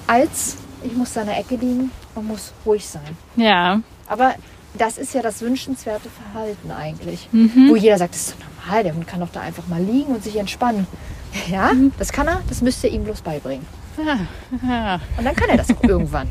als 0.08 0.58
ich 0.84 0.94
muss 0.96 1.14
da 1.14 1.22
in 1.22 1.28
der 1.28 1.38
Ecke 1.38 1.56
liegen 1.58 1.92
und 2.16 2.28
muss 2.28 2.52
ruhig 2.66 2.84
sein. 2.88 3.16
Ja. 3.36 3.80
Aber 4.08 4.34
das 4.78 4.98
ist 4.98 5.14
ja 5.14 5.22
das 5.22 5.42
wünschenswerte 5.42 6.10
Verhalten 6.10 6.72
eigentlich. 6.72 7.28
Mhm. 7.32 7.70
Wo 7.70 7.76
jeder 7.76 7.98
sagt, 7.98 8.14
das 8.14 8.22
ist 8.22 8.36
doch 8.40 8.66
normal, 8.66 8.84
der 8.84 8.96
Hund 8.96 9.08
kann 9.08 9.20
doch 9.20 9.30
da 9.32 9.42
einfach 9.42 9.68
mal 9.68 9.82
liegen 9.82 10.14
und 10.16 10.24
sich 10.24 10.38
entspannen. 10.38 10.88
Ja, 11.50 11.74
Mhm. 11.74 11.92
das 11.98 12.12
kann 12.12 12.28
er, 12.28 12.42
das 12.50 12.62
müsst 12.62 12.84
ihr 12.84 12.92
ihm 12.92 13.04
bloß 13.04 13.22
beibringen. 13.22 13.66
Ja, 13.98 14.20
ja. 14.68 15.00
Und 15.18 15.26
dann 15.26 15.36
kann 15.36 15.50
er 15.50 15.58
das 15.58 15.70
auch 15.70 15.84
irgendwann. 15.88 16.28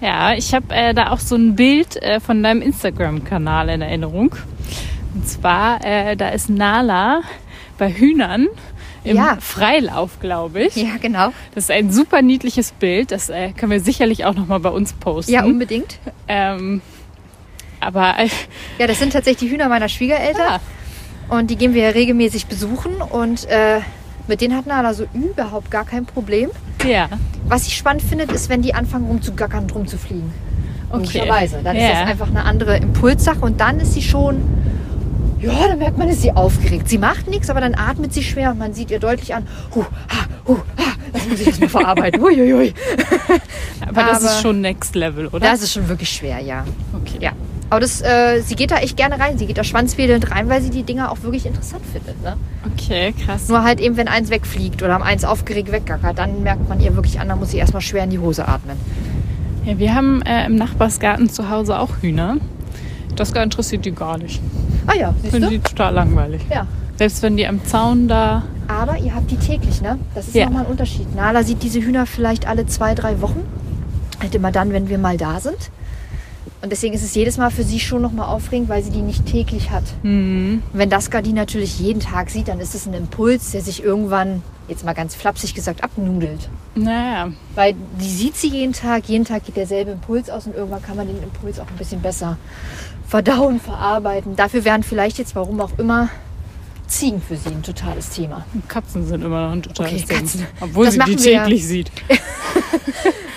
Ja, 0.00 0.34
ich 0.34 0.52
habe 0.54 0.74
äh, 0.74 0.94
da 0.94 1.10
auch 1.10 1.20
so 1.20 1.36
ein 1.36 1.54
Bild 1.54 1.96
äh, 2.02 2.18
von 2.18 2.42
deinem 2.42 2.60
Instagram-Kanal 2.62 3.68
in 3.68 3.82
Erinnerung. 3.82 4.34
Und 5.14 5.28
zwar, 5.28 5.84
äh, 5.84 6.16
da 6.16 6.30
ist 6.30 6.48
Nala 6.50 7.20
bei 7.78 7.92
Hühnern 7.92 8.48
im 9.04 9.16
Ja. 9.16 9.36
Freilauf, 9.40 10.18
glaube 10.20 10.62
ich. 10.62 10.74
Ja, 10.76 10.96
genau. 11.00 11.32
Das 11.54 11.64
ist 11.64 11.70
ein 11.70 11.92
super 11.92 12.22
niedliches 12.22 12.72
Bild. 12.72 13.12
Das 13.12 13.28
äh, 13.30 13.52
können 13.52 13.70
wir 13.72 13.80
sicherlich 13.80 14.24
auch 14.24 14.34
noch 14.34 14.46
mal 14.48 14.58
bei 14.58 14.70
uns 14.70 14.92
posten. 14.92 15.32
Ja, 15.32 15.44
unbedingt. 15.44 15.98
ähm, 16.28 16.80
aber 17.82 18.14
Ja, 18.78 18.86
das 18.86 18.98
sind 18.98 19.12
tatsächlich 19.12 19.48
die 19.50 19.54
Hühner 19.54 19.68
meiner 19.68 19.88
Schwiegereltern. 19.88 20.60
ja, 20.60 20.60
Und 21.36 21.50
die 21.50 21.56
gehen 21.56 21.74
wir 21.74 21.82
ja 21.84 21.90
regelmäßig 21.90 22.46
besuchen. 22.46 22.92
Und 22.96 23.44
äh, 23.48 23.80
mit 24.28 24.40
denen 24.40 24.56
hat 24.56 24.66
Nala 24.66 24.94
so 24.94 25.06
überhaupt 25.14 25.70
gar 25.70 25.84
kein 25.84 26.06
Problem. 26.06 26.50
ja, 26.86 27.08
Was 27.46 27.66
ich 27.66 27.76
spannend 27.76 28.02
finde, 28.02 28.24
ist, 28.24 28.48
wenn 28.48 28.62
die 28.62 28.74
anfangen 28.74 29.06
rumzugackern 29.06 29.64
und 29.64 29.74
rumzufliegen. 29.74 30.32
Okay. 30.90 30.98
Logischerweise. 31.18 31.60
Dann 31.64 31.76
ist 31.76 31.82
Ja. 31.82 32.00
das 32.00 32.08
einfach 32.10 32.28
eine 32.28 32.44
andere 32.44 32.76
Impulssache. 32.76 33.40
Und 33.40 33.60
dann 33.60 33.80
ist 33.80 33.94
sie 33.94 34.02
schon, 34.02 34.42
ja, 35.40 35.66
dann 35.68 35.78
merkt 35.78 35.98
man, 35.98 36.08
ist 36.08 36.22
sie 36.22 36.32
aufgeregt. 36.32 36.88
Sie 36.88 36.98
macht 36.98 37.28
nichts, 37.28 37.50
aber 37.50 37.60
dann 37.60 37.74
atmet 37.74 38.12
sie 38.12 38.22
schwer 38.22 38.50
und 38.52 38.58
man 38.58 38.74
sieht 38.74 38.90
ihr 38.90 39.00
deutlich 39.00 39.34
an, 39.34 39.46
hu, 39.74 39.82
ha, 39.84 40.26
hu, 40.46 40.56
ha, 40.76 40.92
das 41.12 41.26
muss 41.28 41.40
ich 41.40 41.46
erstmal 41.48 41.68
verarbeiten. 41.70 42.22
Uiuiui. 42.22 42.74
aber 43.80 44.02
das 44.04 44.18
Aber- 44.18 44.26
ist 44.26 44.42
schon 44.42 44.60
Next 44.60 44.94
Level, 44.94 45.26
oder? 45.28 45.40
Das 45.50 45.62
ist 45.62 45.72
schon 45.72 45.88
wirklich 45.88 46.10
schwer, 46.10 46.38
ja. 46.40 46.64
okay. 46.94 47.16
Ja. 47.20 47.32
Aber 47.72 47.80
das, 47.80 48.02
äh, 48.02 48.42
sie 48.42 48.54
geht 48.54 48.70
da 48.70 48.76
echt 48.76 48.98
gerne 48.98 49.18
rein. 49.18 49.38
Sie 49.38 49.46
geht 49.46 49.56
da 49.56 49.64
schwanzwedelnd 49.64 50.30
rein, 50.30 50.46
weil 50.50 50.60
sie 50.60 50.68
die 50.68 50.82
Dinger 50.82 51.10
auch 51.10 51.22
wirklich 51.22 51.46
interessant 51.46 51.80
findet. 51.90 52.22
Ne? 52.22 52.36
Okay, 52.70 53.14
krass. 53.24 53.48
Nur 53.48 53.64
halt 53.64 53.80
eben, 53.80 53.96
wenn 53.96 54.08
eins 54.08 54.28
wegfliegt 54.28 54.82
oder 54.82 55.02
eins 55.02 55.24
aufgeregt 55.24 55.72
weggackert, 55.72 56.18
dann 56.18 56.42
merkt 56.42 56.68
man 56.68 56.80
ihr 56.80 56.94
wirklich 56.96 57.18
an, 57.18 57.28
dann 57.30 57.38
muss 57.38 57.52
sie 57.52 57.56
erstmal 57.56 57.80
schwer 57.80 58.04
in 58.04 58.10
die 58.10 58.18
Hose 58.18 58.46
atmen. 58.46 58.76
Ja, 59.64 59.78
wir 59.78 59.94
haben 59.94 60.20
äh, 60.20 60.44
im 60.44 60.56
Nachbarsgarten 60.56 61.30
zu 61.30 61.48
Hause 61.48 61.78
auch 61.78 61.88
Hühner. 62.02 62.36
Das 63.16 63.30
interessiert 63.30 63.86
die 63.86 63.92
gar 63.92 64.18
nicht. 64.18 64.42
Ah 64.86 64.92
ja, 64.94 65.14
siehst 65.22 65.32
Finden 65.32 65.48
du? 65.48 65.56
die 65.56 65.60
total 65.60 65.94
langweilig. 65.94 66.42
Ja. 66.50 66.66
Selbst 66.98 67.22
wenn 67.22 67.38
die 67.38 67.46
am 67.46 67.64
Zaun 67.64 68.06
da. 68.06 68.42
Aber 68.68 68.98
ihr 68.98 69.14
habt 69.14 69.30
die 69.30 69.36
täglich, 69.36 69.80
ne? 69.80 69.98
Das 70.14 70.28
ist 70.28 70.34
Ja. 70.34 70.44
nochmal 70.44 70.64
ein 70.66 70.70
Unterschied. 70.70 71.14
Nala 71.16 71.42
sieht 71.42 71.62
diese 71.62 71.80
Hühner 71.80 72.04
vielleicht 72.04 72.46
alle 72.46 72.66
zwei, 72.66 72.94
drei 72.94 73.22
Wochen. 73.22 73.40
Halt 74.20 74.34
immer 74.34 74.52
dann, 74.52 74.74
wenn 74.74 74.90
wir 74.90 74.98
mal 74.98 75.16
da 75.16 75.40
sind. 75.40 75.70
Und 76.62 76.70
deswegen 76.70 76.94
ist 76.94 77.02
es 77.02 77.14
jedes 77.16 77.38
Mal 77.38 77.50
für 77.50 77.64
sie 77.64 77.80
schon 77.80 78.02
nochmal 78.02 78.28
aufregend, 78.28 78.68
weil 78.68 78.84
sie 78.84 78.90
die 78.90 79.02
nicht 79.02 79.26
täglich 79.26 79.72
hat. 79.72 79.82
Mhm. 80.04 80.62
Und 80.72 80.78
wenn 80.78 80.90
das 80.90 81.10
die 81.10 81.32
natürlich 81.32 81.80
jeden 81.80 81.98
Tag 81.98 82.30
sieht, 82.30 82.46
dann 82.46 82.60
ist 82.60 82.76
es 82.76 82.86
ein 82.86 82.94
Impuls, 82.94 83.50
der 83.50 83.62
sich 83.62 83.82
irgendwann, 83.82 84.42
jetzt 84.68 84.84
mal 84.84 84.92
ganz 84.92 85.16
flapsig 85.16 85.54
gesagt, 85.54 85.82
abnudelt. 85.82 86.48
Naja. 86.76 87.32
Weil 87.56 87.74
die 88.00 88.08
sieht 88.08 88.36
sie 88.36 88.46
jeden 88.46 88.72
Tag, 88.72 89.08
jeden 89.08 89.24
Tag 89.24 89.44
geht 89.44 89.56
derselbe 89.56 89.90
Impuls 89.90 90.30
aus 90.30 90.46
und 90.46 90.54
irgendwann 90.54 90.82
kann 90.82 90.96
man 90.96 91.08
den 91.08 91.20
Impuls 91.20 91.58
auch 91.58 91.66
ein 91.66 91.76
bisschen 91.76 92.00
besser 92.00 92.38
verdauen, 93.08 93.58
verarbeiten. 93.58 94.36
Dafür 94.36 94.64
wären 94.64 94.84
vielleicht 94.84 95.18
jetzt, 95.18 95.34
warum 95.34 95.60
auch 95.60 95.78
immer, 95.78 96.10
Ziegen 96.92 97.20
für 97.22 97.36
sie 97.36 97.48
ein 97.48 97.62
totales 97.62 98.10
Thema. 98.10 98.44
Katzen 98.68 99.06
sind 99.06 99.24
immer 99.24 99.46
noch 99.46 99.52
ein 99.52 99.62
totales 99.62 100.04
Okay. 100.04 100.14
Katzen. 100.14 100.46
Obwohl 100.60 100.84
Das 100.86 100.94
sie 100.94 101.00
die 101.00 101.24
wir 101.24 101.32
ja. 101.32 101.42
täglich 101.44 101.66
sieht. 101.66 101.90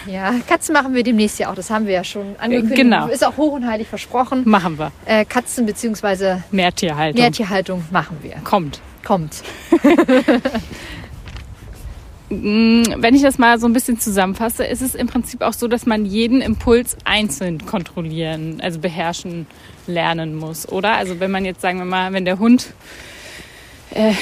Ja, 0.07 0.35
Katzen 0.47 0.73
machen 0.73 0.93
wir 0.93 1.01
demnächst 1.01 1.39
ja 1.39 1.49
auch, 1.49 1.55
das 1.55 1.71
haben 1.71 1.87
wir 1.87 1.93
ja 1.95 2.03
schon 2.03 2.35
angekündigt. 2.37 2.75
genau. 2.75 3.07
Ist 3.07 3.25
auch 3.25 3.37
hoch 3.37 3.53
und 3.53 3.65
heilig 3.65 3.87
versprochen. 3.87 4.43
Machen 4.45 4.77
wir. 4.77 4.91
Äh, 5.05 5.25
Katzen 5.25 5.65
bzw. 5.65 6.41
Mehrtierhaltung. 6.51 7.19
Mehrtierhaltung 7.19 7.83
machen 7.89 8.17
wir. 8.21 8.35
Kommt. 8.43 8.81
Kommt. 9.03 9.41
wenn 12.29 13.15
ich 13.15 13.21
das 13.21 13.37
mal 13.37 13.59
so 13.59 13.67
ein 13.67 13.73
bisschen 13.73 13.99
zusammenfasse, 13.99 14.63
ist 14.65 14.81
es 14.81 14.95
im 14.95 15.07
Prinzip 15.07 15.41
auch 15.41 15.53
so, 15.53 15.67
dass 15.67 15.85
man 15.85 16.05
jeden 16.05 16.41
Impuls 16.41 16.97
einzeln 17.03 17.65
kontrollieren, 17.65 18.59
also 18.61 18.79
beherrschen 18.79 19.47
lernen 19.87 20.35
muss, 20.35 20.67
oder? 20.69 20.93
Also 20.97 21.19
wenn 21.19 21.31
man 21.31 21.45
jetzt, 21.45 21.61
sagen 21.61 21.77
wir 21.79 21.85
mal, 21.85 22.13
wenn 22.13 22.25
der 22.25 22.39
Hund 22.39 22.73
äh, 23.91 24.13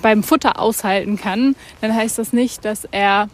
beim 0.00 0.22
Futter 0.22 0.58
aushalten 0.58 1.16
kann, 1.16 1.54
dann 1.80 1.94
heißt 1.94 2.18
das 2.18 2.32
nicht, 2.32 2.64
dass 2.64 2.86
er 2.90 3.28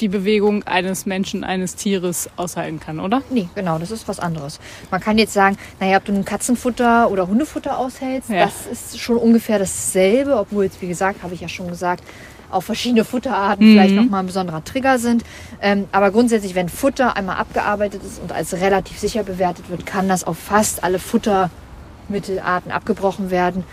die 0.00 0.08
Bewegung 0.08 0.62
eines 0.64 1.06
Menschen, 1.06 1.42
eines 1.42 1.74
Tieres 1.74 2.28
aushalten 2.36 2.78
kann, 2.80 3.00
oder? 3.00 3.22
Nee, 3.30 3.48
genau, 3.54 3.78
das 3.78 3.90
ist 3.90 4.06
was 4.08 4.20
anderes. 4.20 4.60
Man 4.90 5.00
kann 5.00 5.16
jetzt 5.16 5.32
sagen, 5.32 5.56
naja, 5.80 5.96
ob 5.96 6.04
du 6.04 6.12
ein 6.12 6.24
Katzenfutter 6.24 7.10
oder 7.10 7.26
Hundefutter 7.26 7.78
aushältst, 7.78 8.28
Ja. 8.28 8.44
das 8.44 8.66
ist 8.70 9.00
schon 9.00 9.16
ungefähr 9.16 9.58
dasselbe, 9.58 10.36
obwohl 10.36 10.64
jetzt, 10.64 10.82
wie 10.82 10.88
gesagt, 10.88 11.22
habe 11.22 11.32
ich 11.32 11.40
ja 11.40 11.48
schon 11.48 11.68
gesagt, 11.68 12.04
auch 12.50 12.60
verschiedene 12.60 13.04
Futterarten 13.04 13.66
Mhm. 13.66 13.72
vielleicht 13.72 13.94
nochmal 13.94 14.20
ein 14.20 14.26
besonderer 14.26 14.62
Trigger 14.62 14.98
sind. 14.98 15.24
Ähm, 15.62 15.88
aber 15.92 16.10
grundsätzlich, 16.10 16.54
wenn 16.54 16.68
Futter 16.68 17.16
einmal 17.16 17.36
abgearbeitet 17.38 18.02
ist 18.04 18.20
und 18.20 18.32
als 18.32 18.52
relativ 18.52 18.98
sicher 19.00 19.22
bewertet 19.24 19.70
wird, 19.70 19.86
kann 19.86 20.08
das 20.08 20.24
auf 20.24 20.36
fast 20.38 20.84
alle 20.84 20.98
Futtermittelarten 20.98 22.70
abgebrochen 22.70 23.30
werden. 23.30 23.64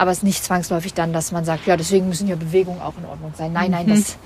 Aber 0.00 0.12
es 0.12 0.18
ist 0.18 0.24
nicht 0.24 0.42
zwangsläufig 0.42 0.94
dann, 0.94 1.12
dass 1.12 1.30
man 1.30 1.44
sagt, 1.44 1.66
ja, 1.66 1.76
deswegen 1.76 2.08
müssen 2.08 2.26
ja 2.26 2.34
Bewegungen 2.34 2.80
auch 2.80 2.94
in 2.96 3.04
Ordnung 3.04 3.34
sein. 3.36 3.52
Nein, 3.52 3.70
nein, 3.72 3.84
Mhm. 3.84 3.96
das 3.96 4.16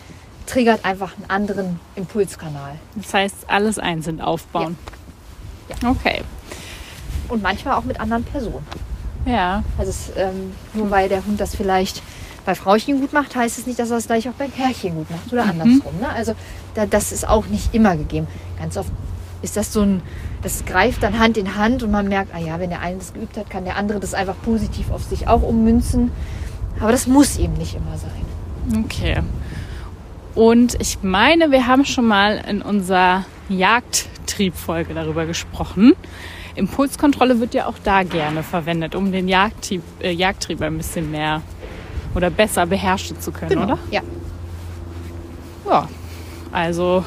triggert 0.46 0.84
einfach 0.84 1.16
einen 1.16 1.28
anderen 1.28 1.80
Impulskanal. 1.96 2.76
Das 2.94 3.12
heißt, 3.12 3.34
alles 3.48 3.80
einzeln 3.80 4.20
aufbauen. 4.20 4.78
Okay. 5.84 6.22
Und 7.28 7.42
manchmal 7.42 7.74
auch 7.74 7.82
mit 7.82 7.98
anderen 7.98 8.22
Personen. 8.22 8.64
Ja. 9.26 9.64
Also 9.76 9.90
es, 9.90 10.12
ähm, 10.16 10.52
nur 10.74 10.92
weil 10.92 11.08
der 11.08 11.26
Hund 11.26 11.40
das 11.40 11.56
vielleicht 11.56 12.02
bei 12.46 12.54
Frauchen 12.54 13.00
gut 13.00 13.12
macht, 13.12 13.34
heißt 13.34 13.58
es 13.58 13.66
nicht, 13.66 13.80
dass 13.80 13.90
er 13.90 13.96
es 13.96 14.06
gleich 14.06 14.28
auch 14.28 14.34
bei 14.34 14.46
Herrchen 14.48 14.94
gut 14.94 15.10
macht 15.10 15.32
oder 15.32 15.42
andersrum. 15.42 15.98
Ne? 16.00 16.08
Also 16.08 16.34
da, 16.76 16.86
das 16.86 17.10
ist 17.10 17.26
auch 17.26 17.46
nicht 17.46 17.74
immer 17.74 17.96
gegeben. 17.96 18.28
Ganz 18.60 18.76
oft 18.76 18.90
ist 19.44 19.56
das 19.56 19.72
so 19.72 19.82
ein, 19.82 20.02
das 20.42 20.64
greift 20.64 21.02
dann 21.02 21.18
Hand 21.18 21.36
in 21.36 21.54
Hand 21.54 21.82
und 21.82 21.90
man 21.90 22.08
merkt, 22.08 22.34
ah 22.34 22.38
ja, 22.38 22.58
wenn 22.58 22.70
der 22.70 22.80
eine 22.80 22.96
das 22.96 23.12
geübt 23.12 23.36
hat, 23.36 23.50
kann 23.50 23.64
der 23.64 23.76
andere 23.76 24.00
das 24.00 24.14
einfach 24.14 24.34
positiv 24.42 24.90
auf 24.90 25.04
sich 25.04 25.28
auch 25.28 25.42
ummünzen. 25.42 26.10
Aber 26.80 26.90
das 26.90 27.06
muss 27.06 27.38
eben 27.38 27.52
nicht 27.54 27.76
immer 27.76 27.96
sein. 27.96 28.84
Okay. 28.84 29.20
Und 30.34 30.80
ich 30.80 31.02
meine, 31.02 31.52
wir 31.52 31.66
haben 31.66 31.84
schon 31.84 32.06
mal 32.06 32.42
in 32.48 32.62
unserer 32.62 33.24
Jagdtriebfolge 33.48 34.94
darüber 34.94 35.26
gesprochen. 35.26 35.92
Impulskontrolle 36.56 37.38
wird 37.38 37.54
ja 37.54 37.66
auch 37.66 37.78
da 37.82 38.02
gerne 38.02 38.42
verwendet, 38.42 38.94
um 38.94 39.12
den 39.12 39.28
Jagdtrieb, 39.28 39.82
äh, 40.00 40.10
Jagdtrieb 40.10 40.62
ein 40.62 40.78
bisschen 40.78 41.10
mehr 41.10 41.42
oder 42.14 42.30
besser 42.30 42.66
beherrschen 42.66 43.20
zu 43.20 43.30
können, 43.30 43.58
oder? 43.58 43.78
Ja. 43.90 44.00
Ja. 45.68 45.88
Also 46.52 47.04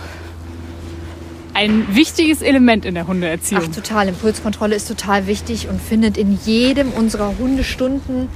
ein 1.57 1.95
wichtiges 1.95 2.43
Element 2.43 2.85
in 2.85 2.93
der 2.93 3.07
Hundeerziehung. 3.07 3.63
Ach, 3.65 3.75
total. 3.75 4.09
Impulskontrolle 4.09 4.75
ist 4.75 4.87
total 4.87 5.25
wichtig 5.25 5.67
und 5.67 5.81
findet 5.81 6.15
in 6.15 6.37
jedem 6.45 6.91
unserer 6.91 7.33
Hundestunden, 7.39 8.29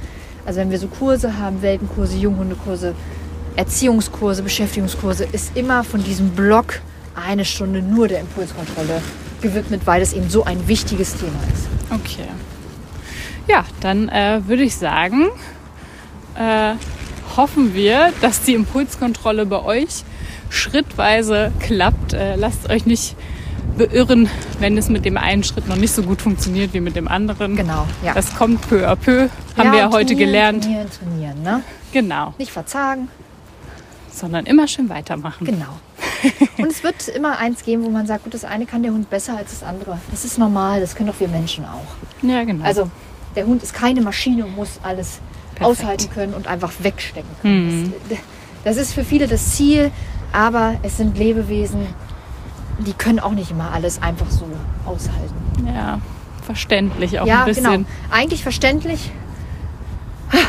also 0.44 0.58
wenn 0.58 0.72
wir 0.72 0.78
so 0.80 0.88
Kurse 0.88 1.38
haben, 1.38 1.62
Welpenkurse, 1.62 2.16
Junghundekurse, 2.16 2.96
Erziehungskurse, 3.54 4.42
Beschäftigungskurse, 4.42 5.24
ist 5.30 5.56
immer 5.56 5.84
von 5.84 6.02
diesem 6.02 6.30
Block 6.30 6.80
eine 7.14 7.44
Stunde 7.44 7.80
nur 7.80 8.08
der 8.08 8.18
Impulskontrolle 8.18 9.00
gewidmet, 9.40 9.82
weil 9.84 10.02
es 10.02 10.14
eben 10.14 10.28
so 10.28 10.42
ein 10.42 10.66
wichtiges 10.66 11.14
Thema 11.14 11.38
ist. 11.54 11.68
Okay. 11.92 12.26
Ja, 13.46 13.64
dann 13.80 14.08
äh, 14.08 14.40
würde 14.46 14.64
ich 14.64 14.74
sagen, 14.74 15.28
äh, 16.34 16.74
hoffen 17.36 17.72
wir, 17.72 18.12
dass 18.20 18.42
die 18.42 18.54
Impulskontrolle 18.54 19.46
bei 19.46 19.62
euch 19.62 20.02
schrittweise 20.52 21.50
klappt. 21.60 22.12
Äh, 22.12 22.36
lasst 22.36 22.68
euch 22.70 22.86
nicht 22.86 23.16
beirren, 23.76 24.28
wenn 24.60 24.76
es 24.76 24.88
mit 24.88 25.04
dem 25.04 25.16
einen 25.16 25.42
Schritt 25.44 25.66
noch 25.68 25.76
nicht 25.76 25.92
so 25.92 26.02
gut 26.02 26.20
funktioniert 26.20 26.74
wie 26.74 26.80
mit 26.80 26.94
dem 26.94 27.08
anderen. 27.08 27.56
Genau, 27.56 27.86
ja. 28.04 28.12
Das 28.12 28.34
kommt 28.36 28.68
peu 28.68 28.86
à 28.88 28.96
peu, 28.96 29.28
haben 29.56 29.72
wir 29.72 29.78
ja 29.78 29.90
heute 29.90 30.14
gelernt. 30.14 30.64
Trainieren, 30.64 30.88
trainieren, 30.90 31.42
ne? 31.42 31.62
Genau, 31.92 32.34
Nicht 32.38 32.52
verzagen, 32.52 33.08
sondern 34.12 34.46
immer 34.46 34.68
schön 34.68 34.88
weitermachen. 34.88 35.46
genau. 35.46 35.78
Und 36.58 36.70
es 36.70 36.84
wird 36.84 37.08
immer 37.08 37.38
eins 37.38 37.64
geben, 37.64 37.82
wo 37.84 37.88
man 37.90 38.06
sagt, 38.06 38.24
gut, 38.24 38.34
das 38.34 38.44
eine 38.44 38.64
kann 38.66 38.82
der 38.82 38.92
Hund 38.92 39.10
besser 39.10 39.36
als 39.36 39.58
das 39.58 39.68
andere. 39.68 39.98
Das 40.10 40.24
ist 40.24 40.38
normal, 40.38 40.80
das 40.80 40.94
können 40.94 41.08
doch 41.08 41.18
wir 41.18 41.28
Menschen 41.28 41.64
auch. 41.64 42.26
Ja, 42.26 42.44
genau. 42.44 42.64
Also 42.64 42.90
der 43.34 43.46
Hund 43.46 43.62
ist 43.62 43.74
keine 43.74 44.02
Maschine 44.02 44.44
und 44.44 44.54
muss 44.54 44.78
alles 44.82 45.18
Perfekt. 45.54 45.80
aushalten 45.80 46.10
können 46.10 46.34
und 46.34 46.46
einfach 46.46 46.72
wegstecken 46.80 47.30
können. 47.40 47.92
Das, 48.08 48.18
das 48.64 48.76
ist 48.76 48.92
für 48.94 49.04
viele 49.04 49.26
das 49.26 49.56
Ziel, 49.56 49.90
aber 50.32 50.74
es 50.82 50.96
sind 50.96 51.16
Lebewesen, 51.18 51.86
die 52.78 52.92
können 52.92 53.20
auch 53.20 53.32
nicht 53.32 53.50
immer 53.50 53.70
alles 53.72 54.00
einfach 54.02 54.30
so 54.30 54.46
aushalten. 54.86 55.66
ja, 55.66 55.98
verständlich 56.44 57.20
auch 57.20 57.26
ja, 57.26 57.40
ein 57.40 57.46
bisschen. 57.46 57.64
genau. 57.70 57.86
Eigentlich 58.10 58.42
verständlich, 58.42 59.10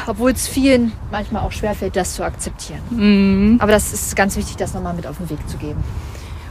obwohl 0.07 0.31
es 0.31 0.47
vielen 0.47 0.93
manchmal 1.11 1.43
auch 1.43 1.51
schwerfällt, 1.51 1.95
das 1.95 2.15
zu 2.15 2.23
akzeptieren. 2.23 2.79
Mhm. 2.89 3.57
Aber 3.61 3.71
das 3.71 3.93
ist 3.93 4.15
ganz 4.15 4.35
wichtig, 4.37 4.55
das 4.57 4.73
nochmal 4.73 4.93
mit 4.93 5.05
auf 5.05 5.17
den 5.17 5.29
Weg 5.29 5.47
zu 5.49 5.57
geben. 5.57 5.83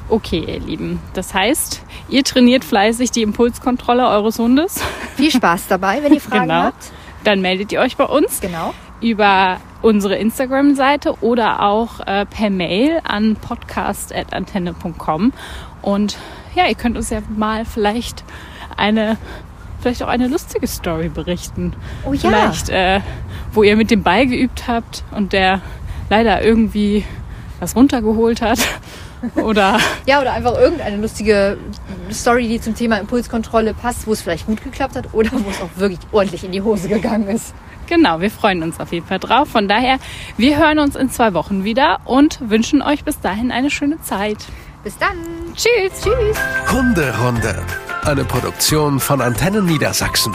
Okay, 0.09 0.45
ihr 0.47 0.61
Lieben. 0.61 1.01
Das 1.14 1.33
heißt, 1.33 1.81
ihr 2.11 2.23
trainiert 2.23 2.64
fleißig 2.64 3.11
die 3.12 3.23
Impulskontrolle 3.23 4.07
eures 4.09 4.38
Hundes. 4.38 4.81
Viel 5.16 5.31
Spaß 5.31 5.68
dabei, 5.68 6.03
wenn 6.03 6.12
ihr 6.12 6.21
Fragen 6.21 6.42
Genau. 6.49 6.62
habt. 6.64 6.90
Dann 7.25 7.40
meldet 7.40 7.73
ihr 7.73 7.81
euch 7.81 7.97
bei 7.97 8.05
uns 8.05 8.40
Genau. 8.40 8.75
Über 9.03 9.59
unsere 9.83 10.15
Instagram-Seite 10.17 11.15
oder 11.21 11.62
auch 11.62 12.01
äh, 12.07 12.25
per 12.25 12.51
Mail 12.51 13.01
an 13.05 13.37
podcast.antenne.com. 13.37 15.33
Und 15.83 16.17
ja, 16.55 16.67
ihr 16.67 16.75
könnt 16.75 16.97
uns 16.97 17.11
ja 17.11 17.21
mal 17.37 17.65
vielleicht 17.65 18.25
eine, 18.77 19.19
vielleicht 19.81 20.03
auch 20.03 20.09
eine 20.09 20.29
lustige 20.29 20.67
Story 20.67 21.09
berichten. 21.09 21.75
Oh 22.07 22.12
ja. 22.12 22.31
Vielleicht, 22.31 22.69
äh, 22.69 23.01
wo 23.53 23.62
ihr 23.62 23.77
mit 23.77 23.91
dem 23.91 24.03
Ball 24.03 24.27
geübt 24.27 24.69
habt 24.69 25.05
und 25.11 25.33
der 25.33 25.61
leider 26.09 26.43
irgendwie 26.43 27.05
was 27.61 27.77
runtergeholt 27.77 28.41
hat. 28.41 28.59
Oder 29.37 29.79
Ja, 30.05 30.21
oder 30.21 30.33
einfach 30.33 30.59
irgendeine 30.59 30.97
lustige 30.97 31.57
Story, 32.11 32.49
die 32.49 32.61
zum 32.61 32.75
Thema 32.75 32.97
Impulskontrolle 32.97 33.73
passt, 33.73 34.05
wo 34.09 34.12
es 34.12 34.21
vielleicht 34.21 34.47
gut 34.47 34.65
geklappt 34.65 34.97
hat 34.97 35.15
oder 35.15 35.31
wo 35.33 35.49
es 35.49 35.61
auch 35.61 35.69
wirklich 35.77 36.01
ordentlich 36.11 36.43
in 36.43 36.51
die 36.51 36.61
Hose 36.61 36.88
gegangen 36.88 37.29
ist. 37.29 37.55
Genau, 37.92 38.22
wir 38.22 38.31
freuen 38.31 38.62
uns 38.62 38.81
auf 38.81 38.90
jeden 38.90 39.07
Fall 39.07 39.18
drauf. 39.18 39.48
Von 39.50 39.68
daher, 39.68 39.98
wir 40.38 40.57
hören 40.57 40.78
uns 40.78 40.96
in 40.96 41.11
zwei 41.11 41.35
Wochen 41.35 41.62
wieder 41.62 42.00
und 42.07 42.38
wünschen 42.40 42.81
euch 42.81 43.05
bis 43.05 43.20
dahin 43.20 43.52
eine 43.52 43.68
schöne 43.68 44.00
Zeit. 44.00 44.38
Bis 44.83 44.96
dann. 44.96 45.18
Tschüss. 45.55 46.00
Tschüss. 46.02 46.38
Hunderunde. 46.72 47.62
Eine 48.02 48.24
Produktion 48.24 48.98
von 48.98 49.20
Antennen 49.20 49.66
Niedersachsen. 49.66 50.33